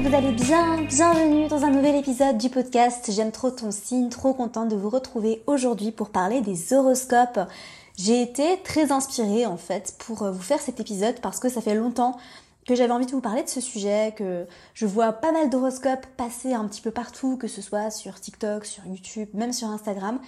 vous 0.00 0.14
allez 0.14 0.32
bien. 0.32 0.80
Bienvenue 0.82 1.46
dans 1.48 1.62
un 1.64 1.70
nouvel 1.70 1.94
épisode 1.94 2.38
du 2.38 2.48
podcast 2.48 3.10
J'aime 3.12 3.32
trop 3.32 3.50
ton 3.50 3.70
signe. 3.70 4.08
Trop 4.08 4.32
contente 4.32 4.70
de 4.70 4.76
vous 4.76 4.88
retrouver 4.88 5.42
aujourd'hui 5.46 5.90
pour 5.92 6.08
parler 6.08 6.40
des 6.40 6.72
horoscopes. 6.72 7.40
J'ai 7.98 8.22
été 8.22 8.62
très 8.64 8.92
inspirée 8.92 9.44
en 9.44 9.58
fait 9.58 9.96
pour 9.98 10.24
vous 10.24 10.40
faire 10.40 10.58
cet 10.58 10.80
épisode 10.80 11.20
parce 11.20 11.38
que 11.38 11.50
ça 11.50 11.60
fait 11.60 11.74
longtemps 11.74 12.16
que 12.66 12.74
j'avais 12.74 12.92
envie 12.92 13.04
de 13.04 13.10
vous 13.10 13.20
parler 13.20 13.42
de 13.42 13.48
ce 13.48 13.60
sujet, 13.60 14.14
que 14.16 14.46
je 14.72 14.86
vois 14.86 15.12
pas 15.12 15.32
mal 15.32 15.50
d'horoscopes 15.50 16.06
passer 16.16 16.54
un 16.54 16.64
petit 16.64 16.80
peu 16.80 16.92
partout, 16.92 17.36
que 17.36 17.48
ce 17.48 17.60
soit 17.60 17.90
sur 17.90 18.18
TikTok, 18.18 18.64
sur 18.64 18.86
YouTube, 18.86 19.28
même 19.34 19.52
sur 19.52 19.68
Instagram. 19.68 20.18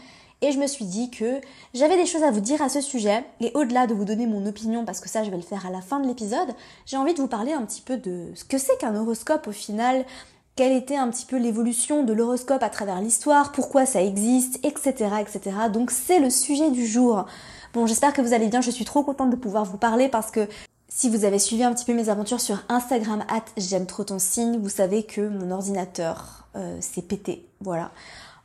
Et 0.43 0.51
je 0.51 0.59
me 0.59 0.67
suis 0.67 0.85
dit 0.85 1.09
que 1.09 1.41
j'avais 1.73 1.97
des 1.97 2.05
choses 2.05 2.25
à 2.25 2.33
vous 2.33 2.41
dire 2.41 2.61
à 2.61 2.69
ce 2.69 2.81
sujet. 2.81 3.25
Et 3.41 3.53
au-delà 3.55 3.87
de 3.87 3.95
vous 3.95 4.05
donner 4.05 4.27
mon 4.27 4.45
opinion, 4.45 4.85
parce 4.85 5.01
que 5.01 5.09
ça 5.09 5.23
je 5.23 5.31
vais 5.31 5.37
le 5.37 5.43
faire 5.43 5.65
à 5.67 5.71
la 5.71 5.81
fin 5.81 6.01
de 6.01 6.09
l'épisode, 6.09 6.49
j'ai 6.85 6.97
envie 6.97 7.15
de 7.15 7.21
vous 7.21 7.29
parler 7.29 7.53
un 7.53 7.63
petit 7.65 7.81
peu 7.81 7.97
de 7.97 8.27
ce 8.35 8.45
que 8.45 8.59
c'est 8.59 8.77
qu'un 8.79 8.97
horoscope 8.97 9.47
au 9.47 9.53
final, 9.53 10.05
quelle 10.57 10.73
était 10.73 10.97
un 10.97 11.09
petit 11.09 11.27
peu 11.27 11.37
l'évolution 11.37 12.03
de 12.03 12.13
l'horoscope 12.13 12.63
à 12.63 12.71
travers 12.71 13.01
l'histoire, 13.01 13.53
pourquoi 13.53 13.87
ça 13.87 14.03
existe, 14.03 14.59
etc. 14.65 15.15
etc. 15.21 15.57
Donc 15.73 15.93
c'est 15.93 16.19
le 16.19 16.29
sujet 16.29 16.71
du 16.71 16.87
jour. 16.87 17.25
Bon, 17.73 17.87
j'espère 17.87 18.13
que 18.13 18.21
vous 18.21 18.35
allez 18.35 18.49
bien, 18.49 18.61
je 18.61 18.71
suis 18.71 18.85
trop 18.85 19.05
contente 19.05 19.31
de 19.31 19.37
pouvoir 19.37 19.65
vous 19.65 19.79
parler 19.79 20.09
parce 20.09 20.33
que 20.33 20.47
si 20.89 21.09
vous 21.09 21.25
avez 21.25 21.39
suivi 21.39 21.63
un 21.63 21.73
petit 21.73 21.87
peu 21.87 21.95
mes 21.95 22.11
aventures 22.11 22.41
sur 22.41 22.63
Instagram, 22.69 23.25
at 23.29 23.45
j'aime 23.57 23.87
trop 23.87 24.05
ton 24.05 24.19
signe, 24.19 24.59
vous 24.59 24.69
savez 24.69 25.05
que 25.05 25.27
mon 25.27 25.53
ordinateur 25.53 26.47
euh, 26.55 26.77
s'est 26.81 27.01
pété. 27.01 27.47
Voilà. 27.61 27.93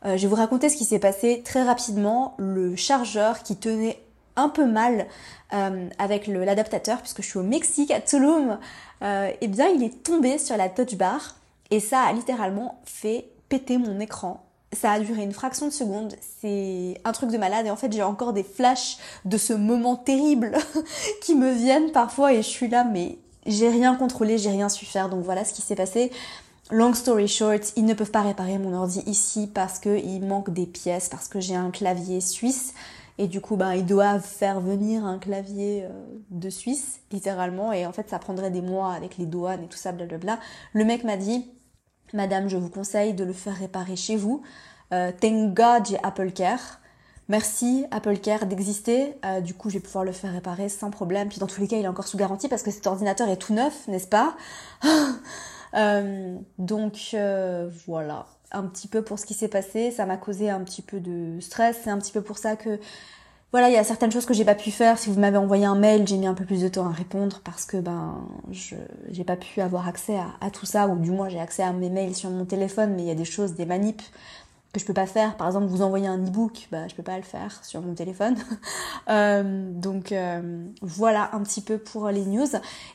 Euh, 0.06 0.18
je 0.18 0.24
vais 0.24 0.28
vous 0.28 0.36
raconter 0.36 0.70
ce 0.70 0.78
qui 0.78 0.86
s'est 0.86 1.00
passé 1.00 1.42
très 1.44 1.64
rapidement. 1.64 2.36
Le 2.38 2.76
chargeur 2.76 3.44
qui 3.44 3.56
tenait 3.56 4.00
un 4.36 4.50
peu 4.50 4.66
mal 4.66 5.08
euh, 5.54 5.90
avec 5.98 6.28
l'adaptateur, 6.28 7.00
puisque 7.00 7.22
je 7.22 7.28
suis 7.28 7.40
au 7.40 7.44
Mexique, 7.44 7.92
à 7.92 8.00
Tulum, 8.00 8.60
euh, 9.02 9.32
eh 9.42 9.48
bien 9.48 9.68
il 9.68 9.84
est 9.84 10.04
tombé 10.04 10.38
sur 10.38 10.56
la 10.58 10.70
touch 10.70 10.96
bar 10.96 11.36
et 11.72 11.80
ça 11.80 12.02
a 12.02 12.14
littéralement 12.14 12.80
fait 12.86 13.26
péter 13.50 13.78
mon 13.78 14.00
écran. 14.00 14.44
Ça 14.74 14.92
a 14.92 15.00
duré 15.00 15.24
une 15.24 15.32
fraction 15.32 15.68
de 15.68 15.72
seconde, 15.72 16.14
c'est 16.42 17.00
un 17.06 17.12
truc 17.14 17.32
de 17.32 17.38
malade 17.38 17.66
et 17.66 17.72
en 17.72 17.78
fait 17.78 17.92
j'ai 17.92 18.04
encore 18.04 18.34
des 18.34 18.44
flashs 18.44 18.98
de 19.24 19.38
ce 19.38 19.54
moment 19.54 19.96
terrible 19.96 20.52
qui 21.22 21.36
me 21.36 21.52
viennent 21.52 21.92
parfois 21.92 22.34
et 22.34 22.38
je 22.38 22.50
suis 22.50 22.68
là 22.68 22.84
mais 22.84 23.18
j'ai 23.46 23.70
rien 23.70 23.96
contrôlé, 23.96 24.38
j'ai 24.38 24.50
rien 24.50 24.68
su 24.68 24.86
faire 24.86 25.08
donc 25.08 25.24
voilà 25.24 25.46
ce 25.46 25.54
qui 25.54 25.62
s'est 25.62 25.76
passé. 25.76 26.12
Long 26.70 26.94
story 26.94 27.30
short, 27.30 27.72
ils 27.78 27.86
ne 27.86 27.94
peuvent 27.94 28.12
pas 28.12 28.24
réparer 28.24 28.58
mon 28.58 28.74
ordi 28.74 29.02
ici 29.06 29.50
parce 29.54 29.80
qu'il 29.80 30.26
manque 30.26 30.50
des 30.50 30.66
pièces, 30.66 31.08
parce 31.08 31.30
que 31.30 31.40
j'ai 31.40 31.56
un 31.56 31.72
clavier 31.72 32.20
suisse. 32.20 32.74
Et 33.18 33.28
du 33.28 33.42
coup, 33.42 33.56
ben, 33.56 33.74
ils 33.74 33.86
doivent 33.86 34.26
faire 34.26 34.60
venir 34.60 35.06
un 35.06 35.18
clavier 35.18 35.86
euh, 35.86 35.90
de 36.30 36.50
Suisse, 36.50 37.00
littéralement. 37.12 37.72
Et 37.72 37.86
en 37.86 37.92
fait, 37.92 38.10
ça 38.10 38.20
prendrait 38.20 38.52
des 38.52 38.62
mois 38.62 38.94
avec 38.94 39.18
les 39.18 39.26
douanes 39.26 39.64
et 39.64 39.68
tout 39.68 39.78
ça, 39.78 39.92
blablabla. 39.92 40.40
Le 40.74 40.86
mec 40.86 41.04
m'a 41.04 41.18
dit, 41.18 41.50
Madame, 42.14 42.48
je 42.48 42.58
vous 42.58 42.70
conseille 42.70 43.14
de 43.14 43.24
le 43.24 43.34
faire 43.34 43.56
réparer 43.56 43.96
chez 43.96 44.16
vous. 44.16 44.44
Euh, 44.94 45.12
thank 45.20 45.54
God, 45.54 45.88
j'ai 45.88 45.98
Apple 46.04 46.32
Care. 46.32 46.80
Merci 47.28 47.86
Apple 47.92 48.20
Care 48.20 48.46
d'exister. 48.46 49.16
Euh, 49.26 49.42
du 49.42 49.54
coup, 49.54 49.70
je 49.70 49.76
vais 49.76 49.84
pouvoir 49.84 50.04
le 50.04 50.12
faire 50.12 50.32
réparer 50.32 50.70
sans 50.70 50.92
problème. 50.92 51.28
Puis 51.30 51.40
dans 51.40 51.48
tous 51.48 51.60
les 51.60 51.68
cas, 51.68 51.78
il 51.78 51.86
est 51.86 51.90
encore 51.90 52.08
sous 52.08 52.18
garantie 52.18 52.48
parce 52.48 52.62
que 52.62 52.72
cet 52.72 52.86
ordinateur 52.88 53.28
est 53.30 53.38
tout 53.38 53.54
neuf, 53.54 53.88
n'est-ce 53.88 54.08
pas? 54.08 54.36
Euh, 55.74 56.38
donc 56.58 57.12
euh, 57.14 57.70
voilà, 57.86 58.28
un 58.52 58.64
petit 58.64 58.88
peu 58.88 59.02
pour 59.02 59.20
ce 59.20 59.26
qui 59.26 59.34
s'est 59.34 59.48
passé, 59.48 59.92
ça 59.92 60.06
m'a 60.06 60.18
causé 60.18 60.50
un 60.50 60.62
petit 60.62 60.82
peu 60.82 61.00
de 61.00 61.40
stress, 61.40 61.78
c'est 61.84 61.90
un 61.90 61.98
petit 61.98 62.12
peu 62.12 62.22
pour 62.22 62.38
ça 62.38 62.56
que 62.56 62.80
voilà, 63.54 63.70
il 63.70 63.74
y 63.74 63.78
a 63.78 63.84
certaines 63.84 64.12
choses 64.12 64.26
que 64.26 64.34
j'ai 64.34 64.44
pas 64.44 64.56
pu 64.56 64.72
faire. 64.72 64.98
Si 64.98 65.10
vous 65.10 65.20
m'avez 65.22 65.38
envoyé 65.38 65.66
un 65.66 65.76
mail, 65.76 66.06
j'ai 66.06 66.18
mis 66.18 66.28
un 66.28 66.34
peu 66.34 66.44
plus 66.44 66.62
de 66.62 66.68
temps 66.68 66.86
à 66.86 66.92
répondre 66.92 67.40
parce 67.46 67.66
que 67.66 67.78
ben 67.78 68.28
je 68.52 68.76
j'ai 69.10 69.24
pas 69.24 69.38
pu 69.38 69.62
avoir 69.62 69.88
accès 69.88 70.18
à, 70.18 70.28
à, 70.42 70.52
tout 70.52 70.66
ça, 70.66 70.88
ou 70.88 70.98
du 70.98 71.12
moins 71.12 71.30
j'ai 71.30 71.40
accès 71.40 71.64
à 71.64 71.72
mes 71.72 71.90
mails 71.90 72.16
sur 72.16 72.30
mon 72.30 72.46
téléphone, 72.46 72.94
mais 72.96 73.04
il 73.04 73.08
y 73.08 73.12
a 73.12 73.16
des 73.16 73.26
choses, 73.26 73.54
des 73.56 73.66
manips 73.66 74.04
que 74.78 74.82
je 74.82 74.86
peux 74.86 74.94
pas 74.94 75.06
faire. 75.06 75.36
Par 75.36 75.48
exemple, 75.48 75.66
vous 75.68 75.82
envoyer 75.82 76.08
un 76.08 76.18
e-book, 76.18 76.68
bah, 76.72 76.88
je 76.88 76.96
peux 76.96 77.04
pas 77.04 77.18
le 77.18 77.24
faire 77.24 77.64
sur 77.64 77.82
mon 77.82 77.94
téléphone. 77.94 78.36
euh, 79.10 79.72
donc 79.72 80.12
euh, 80.12 80.64
voilà 80.82 81.30
un 81.34 81.42
petit 81.42 81.62
peu 81.62 81.78
pour 81.78 82.10
les 82.10 82.26
news. 82.26 82.48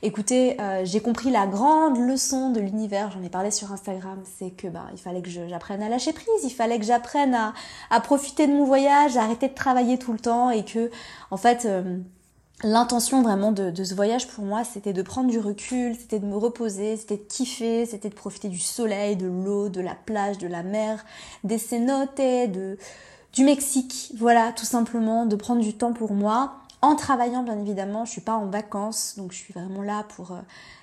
Écoutez, 0.03 0.61
euh, 0.61 0.83
j'ai 0.85 1.01
compris 1.01 1.31
la 1.31 1.47
grande 1.47 1.99
leçon 1.99 2.51
de 2.51 2.61
l'univers. 2.61 3.11
J'en 3.11 3.23
ai 3.23 3.29
parlé 3.29 3.51
sur 3.51 3.73
Instagram, 3.73 4.21
c'est 4.39 4.51
que 4.51 4.69
bah, 4.69 4.87
il 4.93 4.99
fallait 4.99 5.23
que 5.23 5.31
j'apprenne 5.31 5.83
à 5.83 5.89
lâcher 5.89 6.13
prise. 6.13 6.45
Il 6.45 6.51
fallait 6.51 6.79
que 6.79 6.85
j'apprenne 6.85 7.35
à, 7.35 7.53
à, 7.91 8.01
profiter 8.01 8.47
de 8.47 8.53
mon 8.53 8.65
voyage, 8.65 9.17
à 9.17 9.25
arrêter 9.25 9.49
de 9.49 9.55
travailler 9.55 9.99
tout 9.99 10.13
le 10.13 10.21
temps 10.21 10.51
et 10.51 10.65
que 10.65 10.91
en 11.31 11.37
fait 11.37 11.67
L'intention 12.65 13.23
vraiment 13.23 13.51
de, 13.51 13.83
ce 13.83 13.95
voyage 13.95 14.29
pour 14.29 14.45
moi, 14.45 14.63
c'était 14.63 14.93
de 14.93 15.03
prendre 15.03 15.29
du 15.29 15.41
recul, 15.41 15.97
c'était 15.97 16.21
de 16.21 16.27
me 16.27 16.37
reposer, 16.37 16.97
c'était 16.97 17.17
de 17.17 17.25
kiffer, 17.25 17.87
c'était 17.87 18.09
de 18.09 18.15
profiter 18.15 18.49
du 18.49 18.61
soleil, 18.61 19.17
de 19.17 19.27
l'eau, 19.27 19.69
de 19.69 19.81
la 19.81 19.97
plage, 19.97 20.39
de 20.39 20.47
la 20.47 20.63
mer, 20.63 21.05
des 21.43 21.59
cénotes, 21.59 22.19
de, 22.19 22.79
du 23.33 23.45
Mexique. 23.45 24.13
Voilà, 24.17 24.53
tout 24.53 24.65
simplement, 24.65 25.27
de 25.27 25.35
prendre 25.35 25.61
du 25.61 25.75
temps 25.75 25.93
pour 25.93 26.13
moi, 26.13 26.55
en 26.83 26.95
travaillant 26.95 27.43
bien 27.43 27.59
évidemment. 27.59 28.05
Je 28.05 28.13
suis 28.13 28.21
pas 28.21 28.35
en 28.35 28.47
vacances, 28.47 29.15
donc 29.17 29.33
je 29.33 29.39
suis 29.39 29.53
vraiment 29.53 29.83
là 29.83 30.05
pour 30.15 30.31
euh, 30.31 30.41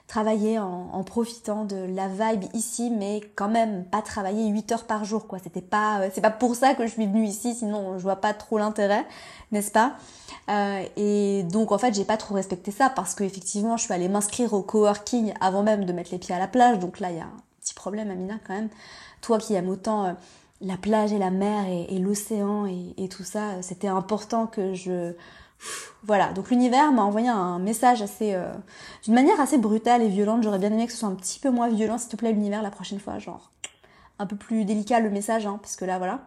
travailler 0.10 0.58
en, 0.58 1.04
profitant 1.04 1.66
de 1.66 1.76
la 1.78 2.08
vibe 2.08 2.46
ici, 2.56 2.90
mais 2.90 3.22
quand 3.36 3.48
même 3.48 3.86
pas 3.86 4.02
travailler 4.02 4.48
8 4.48 4.72
heures 4.72 4.84
par 4.86 5.06
jour, 5.06 5.28
quoi. 5.28 5.38
C'était 5.42 5.62
pas, 5.62 6.02
euh, 6.02 6.10
c'est 6.12 6.20
pas 6.22 6.32
pour 6.32 6.56
ça 6.56 6.74
que 6.74 6.86
je 6.88 6.92
suis 6.92 7.06
venue 7.06 7.26
ici, 7.26 7.54
sinon 7.54 8.00
je 8.00 8.04
vois 8.04 8.16
pas 8.16 8.34
trop 8.34 8.58
l'intérêt, 8.58 9.06
n'est-ce 9.52 9.70
pas? 9.70 9.94
Euh, 10.50 10.84
Et 10.98 11.44
donc 11.44 11.72
en 11.72 11.78
fait, 11.78 11.94
j'ai 11.94 12.06
pas 12.06 12.18
trop 12.18 12.34
respecté 12.34 12.72
ça 12.72 12.90
parce 12.90 13.14
que 13.14 13.24
effectivement, 13.24 13.78
je 13.78 13.84
suis 13.84 13.94
allée 13.94 14.10
m'inscrire 14.10 14.54
au 14.54 14.64
coworking 14.64 15.34
avant 15.42 15.62
même 15.62 15.86
de 15.86 15.94
mettre 15.94 16.12
les 16.12 16.18
pieds 16.18 16.34
à 16.34 16.40
la 16.40 16.48
plage. 16.48 16.80
Donc 16.80 17.00
là, 17.00 17.12
il 17.12 17.18
y 17.18 17.22
a 17.22 17.26
un 17.26 17.38
petit 17.62 17.76
problème, 17.76 18.10
Amina, 18.10 18.40
quand 18.48 18.56
même. 18.56 18.70
Toi 19.22 19.38
qui 19.38 19.54
aimes 19.54 19.70
autant 19.70 20.06
euh, 20.06 20.14
la 20.60 20.78
plage 20.78 21.14
et 21.14 21.20
la 21.20 21.30
mer 21.30 21.66
et, 21.68 22.00
l'océan 22.00 22.66
et, 22.66 23.08
tout 23.10 23.24
ça, 23.24 23.62
c'était 23.62 23.88
important 23.88 24.48
que 24.48 24.74
je 24.74 25.14
voilà, 26.04 26.32
donc 26.32 26.50
l'univers 26.50 26.92
m'a 26.92 27.04
envoyé 27.04 27.28
un 27.28 27.60
message 27.60 28.02
assez, 28.02 28.34
euh, 28.34 28.54
d'une 29.04 29.14
manière 29.14 29.40
assez 29.40 29.58
brutale 29.58 30.02
et 30.02 30.08
violente. 30.08 30.44
J'aurais 30.44 30.60
bien 30.60 30.72
aimé 30.72 30.86
que 30.86 30.94
ce 30.94 31.00
soit 31.00 31.10
un 31.10 31.16
petit 31.16 31.40
peu 31.40 31.50
moins 31.50 31.70
violent, 31.70 31.98
s'il 31.98 32.10
te 32.10 32.16
plaît, 32.16 32.32
l'univers 32.32 32.62
la 32.62 32.72
prochaine 32.72 33.00
fois, 33.00 33.20
genre 33.20 33.52
un 34.18 34.26
peu 34.26 34.36
plus 34.36 34.66
délicat 34.66 35.00
le 35.00 35.10
message, 35.10 35.46
hein, 35.46 35.60
parce 35.62 35.76
que 35.76 35.86
là, 35.86 35.98
voilà. 35.98 36.22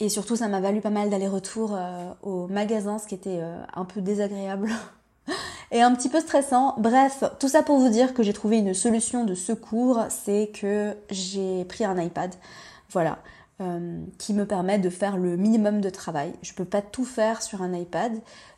Et 0.00 0.08
surtout, 0.08 0.36
ça 0.36 0.48
m'a 0.48 0.60
valu 0.60 0.80
pas 0.80 0.90
mal 0.90 1.10
d'aller-retour 1.10 1.72
euh, 1.74 2.12
au 2.22 2.46
magasin, 2.46 2.98
ce 2.98 3.06
qui 3.06 3.14
était 3.14 3.38
euh, 3.40 3.60
un 3.74 3.84
peu 3.84 4.00
désagréable 4.00 4.70
et 5.72 5.82
un 5.82 5.94
petit 5.94 6.08
peu 6.08 6.20
stressant. 6.20 6.74
Bref, 6.78 7.24
tout 7.40 7.48
ça 7.48 7.62
pour 7.62 7.78
vous 7.78 7.88
dire 7.88 8.14
que 8.14 8.22
j'ai 8.22 8.32
trouvé 8.32 8.58
une 8.58 8.74
solution 8.74 9.24
de 9.24 9.34
secours, 9.34 10.04
c'est 10.08 10.52
que 10.54 10.96
j'ai 11.10 11.64
pris 11.64 11.84
un 11.84 12.00
iPad. 12.00 12.34
Voilà. 12.90 13.18
Euh, 13.60 14.04
qui 14.18 14.34
me 14.34 14.46
permet 14.46 14.78
de 14.78 14.88
faire 14.88 15.16
le 15.16 15.36
minimum 15.36 15.80
de 15.80 15.90
travail. 15.90 16.32
Je 16.42 16.52
peux 16.54 16.64
pas 16.64 16.80
tout 16.80 17.04
faire 17.04 17.42
sur 17.42 17.60
un 17.60 17.74
iPad, 17.74 18.12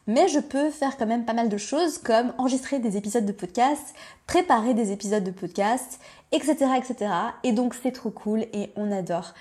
mais 0.06 0.28
je 0.28 0.40
peux 0.40 0.68
faire 0.68 0.98
quand 0.98 1.06
même 1.06 1.24
pas 1.24 1.32
mal 1.32 1.48
de 1.48 1.56
choses 1.56 1.96
comme 1.96 2.34
enregistrer 2.36 2.80
des 2.80 2.98
épisodes 2.98 3.24
de 3.24 3.32
podcast, 3.32 3.94
préparer 4.26 4.74
des 4.74 4.92
épisodes 4.92 5.24
de 5.24 5.30
podcast, 5.30 6.00
etc. 6.32 6.66
etc. 6.76 7.12
Et 7.44 7.52
donc 7.52 7.74
c'est 7.82 7.92
trop 7.92 8.10
cool 8.10 8.40
et 8.52 8.72
on 8.76 8.92
adore. 8.92 9.32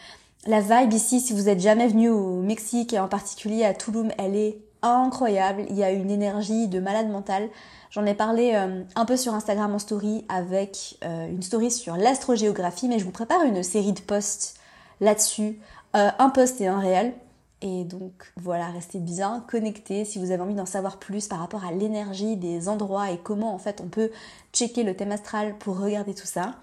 La 0.47 0.61
vibe 0.61 0.93
ici, 0.93 1.19
si 1.19 1.33
vous 1.33 1.49
êtes 1.49 1.59
jamais 1.59 1.89
venu 1.89 2.07
au 2.07 2.41
Mexique 2.41 2.93
et 2.93 2.99
en 2.99 3.09
particulier 3.09 3.65
à 3.65 3.73
Tulum, 3.73 4.11
elle 4.17 4.37
est 4.37 4.59
incroyable. 4.81 5.65
Il 5.69 5.75
y 5.75 5.83
a 5.83 5.91
une 5.91 6.09
énergie 6.09 6.69
de 6.69 6.79
malade 6.79 7.09
mental. 7.09 7.49
J'en 7.91 8.05
ai 8.05 8.13
parlé 8.13 8.53
euh, 8.55 8.83
un 8.95 9.03
peu 9.03 9.17
sur 9.17 9.33
Instagram 9.33 9.75
en 9.75 9.79
story 9.79 10.23
avec 10.29 10.97
euh, 11.03 11.27
une 11.27 11.41
story 11.41 11.69
sur 11.69 11.97
l'astrogéographie, 11.97 12.87
mais 12.87 12.97
je 12.97 13.03
vous 13.03 13.11
prépare 13.11 13.43
une 13.43 13.61
série 13.61 13.91
de 13.91 13.99
posts 13.99 14.58
là-dessus, 15.01 15.59
euh, 15.95 16.09
un 16.17 16.29
post 16.29 16.61
et 16.61 16.67
un 16.67 16.79
réel. 16.79 17.13
Et 17.61 17.83
donc 17.83 18.31
voilà, 18.37 18.67
restez 18.69 18.99
bien 18.99 19.43
connectés 19.49 20.05
si 20.05 20.17
vous 20.17 20.31
avez 20.31 20.41
envie 20.41 20.53
d'en 20.53 20.65
savoir 20.65 20.97
plus 20.97 21.27
par 21.27 21.39
rapport 21.39 21.65
à 21.65 21.73
l'énergie 21.73 22.37
des 22.37 22.69
endroits 22.69 23.11
et 23.11 23.17
comment 23.17 23.53
en 23.53 23.57
fait 23.57 23.81
on 23.81 23.89
peut 23.89 24.11
checker 24.53 24.83
le 24.83 24.95
thème 24.95 25.11
astral 25.11 25.57
pour 25.57 25.77
regarder 25.77 26.13
tout 26.13 26.27
ça. 26.27 26.55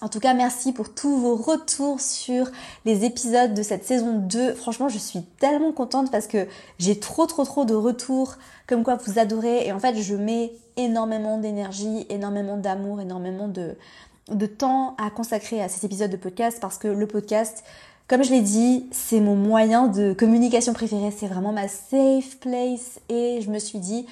En 0.00 0.08
tout 0.08 0.18
cas, 0.18 0.34
merci 0.34 0.72
pour 0.72 0.94
tous 0.94 1.16
vos 1.16 1.36
retours 1.36 2.00
sur 2.00 2.50
les 2.84 3.04
épisodes 3.04 3.54
de 3.54 3.62
cette 3.62 3.84
saison 3.84 4.18
2. 4.18 4.54
Franchement, 4.54 4.88
je 4.88 4.98
suis 4.98 5.22
tellement 5.38 5.70
contente 5.70 6.10
parce 6.10 6.26
que 6.26 6.48
j'ai 6.78 6.98
trop 6.98 7.26
trop 7.26 7.44
trop 7.44 7.64
de 7.64 7.74
retours 7.74 8.34
comme 8.66 8.82
quoi 8.82 8.96
vous 8.96 9.20
adorez 9.20 9.66
et 9.66 9.70
en 9.70 9.78
fait, 9.78 9.94
je 10.00 10.16
mets 10.16 10.54
énormément 10.76 11.38
d'énergie, 11.38 12.06
énormément 12.08 12.56
d'amour, 12.56 13.00
énormément 13.00 13.46
de, 13.46 13.76
de 14.28 14.46
temps 14.46 14.94
à 14.98 15.10
consacrer 15.10 15.62
à 15.62 15.68
ces 15.68 15.84
épisodes 15.84 16.10
de 16.10 16.16
podcast 16.16 16.58
parce 16.60 16.78
que 16.78 16.88
le 16.88 17.06
podcast, 17.06 17.64
comme 18.08 18.22
je 18.22 18.30
l'ai 18.30 18.40
dit, 18.40 18.86
c'est 18.92 19.20
mon 19.20 19.36
moyen 19.36 19.88
de 19.88 20.12
communication 20.12 20.72
préféré, 20.72 21.10
c'est 21.10 21.26
vraiment 21.26 21.52
ma 21.52 21.68
safe 21.68 22.38
place 22.40 23.00
et 23.08 23.40
je 23.42 23.50
me 23.50 23.58
suis 23.58 23.78
dit, 23.78 24.06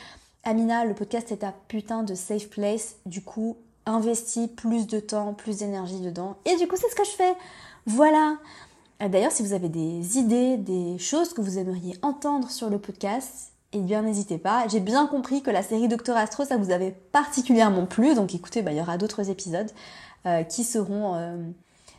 Amina, 0.44 0.84
le 0.84 0.94
podcast 0.94 1.30
est 1.32 1.38
ta 1.38 1.54
putain 1.68 2.02
de 2.02 2.14
safe 2.14 2.48
place, 2.48 2.96
du 3.06 3.22
coup, 3.22 3.56
investis 3.86 4.48
plus 4.48 4.86
de 4.86 5.00
temps, 5.00 5.34
plus 5.34 5.58
d'énergie 5.58 6.00
dedans 6.00 6.36
et 6.44 6.56
du 6.56 6.66
coup, 6.66 6.76
c'est 6.76 6.90
ce 6.90 6.96
que 6.96 7.04
je 7.04 7.10
fais. 7.10 7.34
Voilà. 7.86 8.36
D'ailleurs, 9.00 9.32
si 9.32 9.42
vous 9.42 9.54
avez 9.54 9.70
des 9.70 10.18
idées, 10.18 10.58
des 10.58 10.98
choses 10.98 11.32
que 11.32 11.40
vous 11.40 11.58
aimeriez 11.58 11.96
entendre 12.02 12.50
sur 12.50 12.68
le 12.68 12.78
podcast, 12.78 13.52
eh 13.72 13.78
bien 13.78 14.02
n'hésitez 14.02 14.38
pas. 14.38 14.66
J'ai 14.68 14.80
bien 14.80 15.06
compris 15.06 15.42
que 15.42 15.50
la 15.50 15.62
série 15.62 15.88
Docteur 15.88 16.16
Astro, 16.16 16.44
ça 16.44 16.56
vous 16.56 16.70
avait 16.70 16.92
particulièrement 17.12 17.86
plu, 17.86 18.14
donc 18.14 18.34
écoutez, 18.34 18.62
bah, 18.62 18.72
il 18.72 18.78
y 18.78 18.80
aura 18.80 18.98
d'autres 18.98 19.30
épisodes. 19.30 19.70
euh, 20.26 20.42
qui 20.42 20.64
seront 20.64 21.16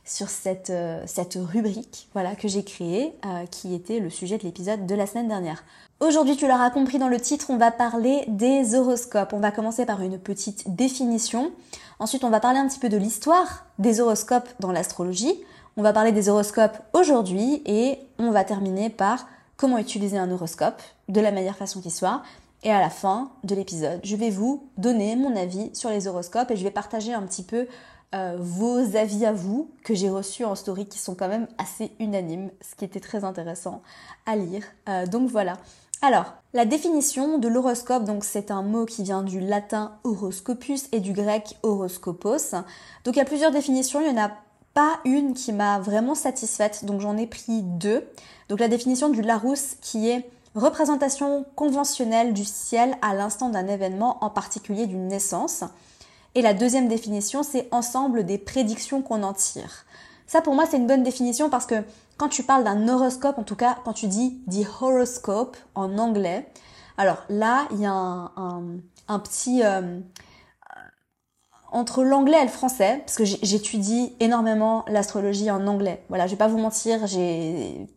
sur 0.06 0.30
cette, 0.30 0.72
cette 1.06 1.38
rubrique 1.40 2.08
voilà, 2.14 2.36
que 2.36 2.48
j'ai 2.48 2.64
créée, 2.64 3.14
qui 3.50 3.74
était 3.74 4.00
le 4.00 4.10
sujet 4.10 4.38
de 4.38 4.44
l'épisode 4.44 4.86
de 4.86 4.96
la 4.96 5.08
semaine 5.08 5.28
dernière. 5.28 5.64
Aujourd'hui, 6.00 6.36
tu 6.36 6.48
l'auras 6.48 6.70
compris 6.72 6.98
dans 6.98 7.08
le 7.08 7.20
titre, 7.20 7.48
on 7.50 7.58
va 7.58 7.72
parler 7.72 8.26
des 8.28 8.76
horoscopes. 8.76 9.34
On 9.34 9.40
va 9.40 9.52
commencer 9.52 9.86
par 9.86 10.02
une 10.02 10.18
petite 10.18 10.76
définition. 10.76 11.52
Ensuite, 12.00 12.24
on 12.24 12.30
va 12.30 12.40
parler 12.40 12.60
un 12.60 12.68
petit 12.68 12.80
peu 12.80 12.90
de 12.90 12.98
l'histoire 12.98 13.66
des 13.78 14.02
horoscopes 14.02 14.50
dans 14.60 14.72
l'astrologie. 14.72 15.40
On 15.78 15.84
va 15.84 15.94
parler 15.94 16.12
des 16.12 16.28
horoscopes 16.30 16.78
aujourd'hui 16.94 17.62
et 17.66 18.00
on 18.18 18.32
va 18.32 18.44
terminer 18.44 18.90
par 18.90 19.28
comment 19.58 19.78
utiliser 19.78 20.18
un 20.18 20.32
horoscope 20.32 20.82
de 21.12 21.22
la 21.22 21.32
meilleure 21.32 21.56
façon 21.56 21.82
qui 21.82 21.92
soit. 21.92 22.22
Et 22.64 22.72
à 22.72 22.80
la 22.80 22.90
fin 22.90 23.32
de 23.44 23.56
l'épisode, 23.56 24.00
je 24.04 24.16
vais 24.16 24.30
vous 24.30 24.70
donner 24.78 25.16
mon 25.16 25.36
avis 25.36 25.72
sur 25.74 25.90
les 25.90 26.08
horoscopes 26.08 26.52
et 26.52 26.56
je 26.56 26.64
vais 26.64 26.72
partager 26.72 27.14
un 27.14 27.24
petit 27.24 27.44
peu 27.44 27.68
euh, 28.14 28.36
vos 28.40 28.96
avis 28.96 29.26
à 29.26 29.32
vous 29.32 29.72
que 29.84 29.96
j'ai 29.96 30.10
reçus 30.10 30.46
en 30.46 30.54
story 30.54 30.86
qui 30.86 31.00
sont 31.00 31.16
quand 31.16 31.28
même 31.28 31.48
assez 31.58 31.92
unanimes, 32.00 32.52
ce 32.62 32.76
qui 32.76 32.86
était 32.86 33.00
très 33.00 33.24
intéressant 33.24 33.82
à 34.26 34.36
lire. 34.36 34.64
Euh, 34.90 35.08
donc 35.08 35.30
voilà. 35.30 35.58
Alors, 36.04 36.34
la 36.54 36.66
définition 36.66 37.38
de 37.38 37.48
l'horoscope, 37.48 38.04
donc 38.04 38.24
c'est 38.24 38.52
un 38.52 38.64
mot 38.64 38.86
qui 38.86 39.04
vient 39.04 39.24
du 39.24 39.40
latin 39.40 39.98
horoscopus 40.04 40.88
et 40.92 41.00
du 41.00 41.14
grec 41.14 41.58
horoscopos. 41.64 42.54
Donc 43.06 43.16
il 43.16 43.18
y 43.18 43.22
a 43.22 43.26
plusieurs 43.26 43.52
définitions, 43.52 44.02
il 44.02 44.12
n'y 44.12 44.20
en 44.20 44.26
a 44.26 44.32
pas 44.74 45.00
une 45.06 45.34
qui 45.34 45.54
m'a 45.54 45.80
vraiment 45.80 46.16
satisfaite, 46.16 46.86
donc 46.86 47.02
j'en 47.02 47.18
ai 47.18 47.28
pris 47.28 47.62
deux. 47.62 48.08
Donc 48.50 48.60
la 48.60 48.68
définition 48.68 49.10
du 49.10 49.22
Larousse 49.22 49.76
qui 49.82 50.10
est 50.10 50.30
représentation 50.56 51.46
conventionnelle 51.56 52.34
du 52.34 52.46
ciel 52.46 52.96
à 53.02 53.14
l'instant 53.14 53.50
d'un 53.50 53.68
événement, 53.68 54.24
en 54.24 54.30
particulier 54.30 54.88
d'une 54.88 55.08
naissance. 55.08 55.64
Et 56.36 56.42
la 56.42 56.54
deuxième 56.54 56.88
définition, 56.88 57.44
c'est 57.44 57.68
ensemble 57.72 58.26
des 58.26 58.38
prédictions 58.38 59.02
qu'on 59.02 59.24
en 59.24 59.34
tire. 59.34 59.86
Ça 60.28 60.42
pour 60.42 60.56
moi 60.56 60.66
c'est 60.66 60.78
une 60.78 60.88
bonne 60.88 61.04
définition 61.04 61.50
parce 61.50 61.66
que 61.66 61.76
quand 62.18 62.30
tu 62.30 62.44
parles 62.44 62.64
d'un 62.64 62.88
horoscope, 62.88 63.38
en 63.38 63.44
tout 63.44 63.58
cas 63.58 63.78
quand 63.84 63.92
tu 63.92 64.08
dis 64.08 64.42
the 64.50 64.66
horoscope 64.80 65.58
en 65.76 65.98
anglais, 65.98 66.48
alors 66.98 67.24
là 67.28 67.68
il 67.72 67.82
y 67.82 67.86
a 67.86 67.92
un, 67.94 69.20
petit... 69.20 69.62
Euh, 69.64 70.00
entre 71.74 72.04
l'anglais 72.04 72.40
et 72.42 72.46
le 72.46 72.50
français, 72.50 73.02
parce 73.06 73.18
que 73.18 73.26
j'étudie 73.26 74.14
énormément 74.20 74.84
l'astrologie 74.88 75.50
en 75.50 75.68
anglais. 75.68 76.04
Voilà, 76.10 76.28
je 76.28 76.32
vais 76.32 76.38
pas 76.38 76.50
vous 76.50 76.58
mentir, 76.58 77.08
j'ai 77.08 77.88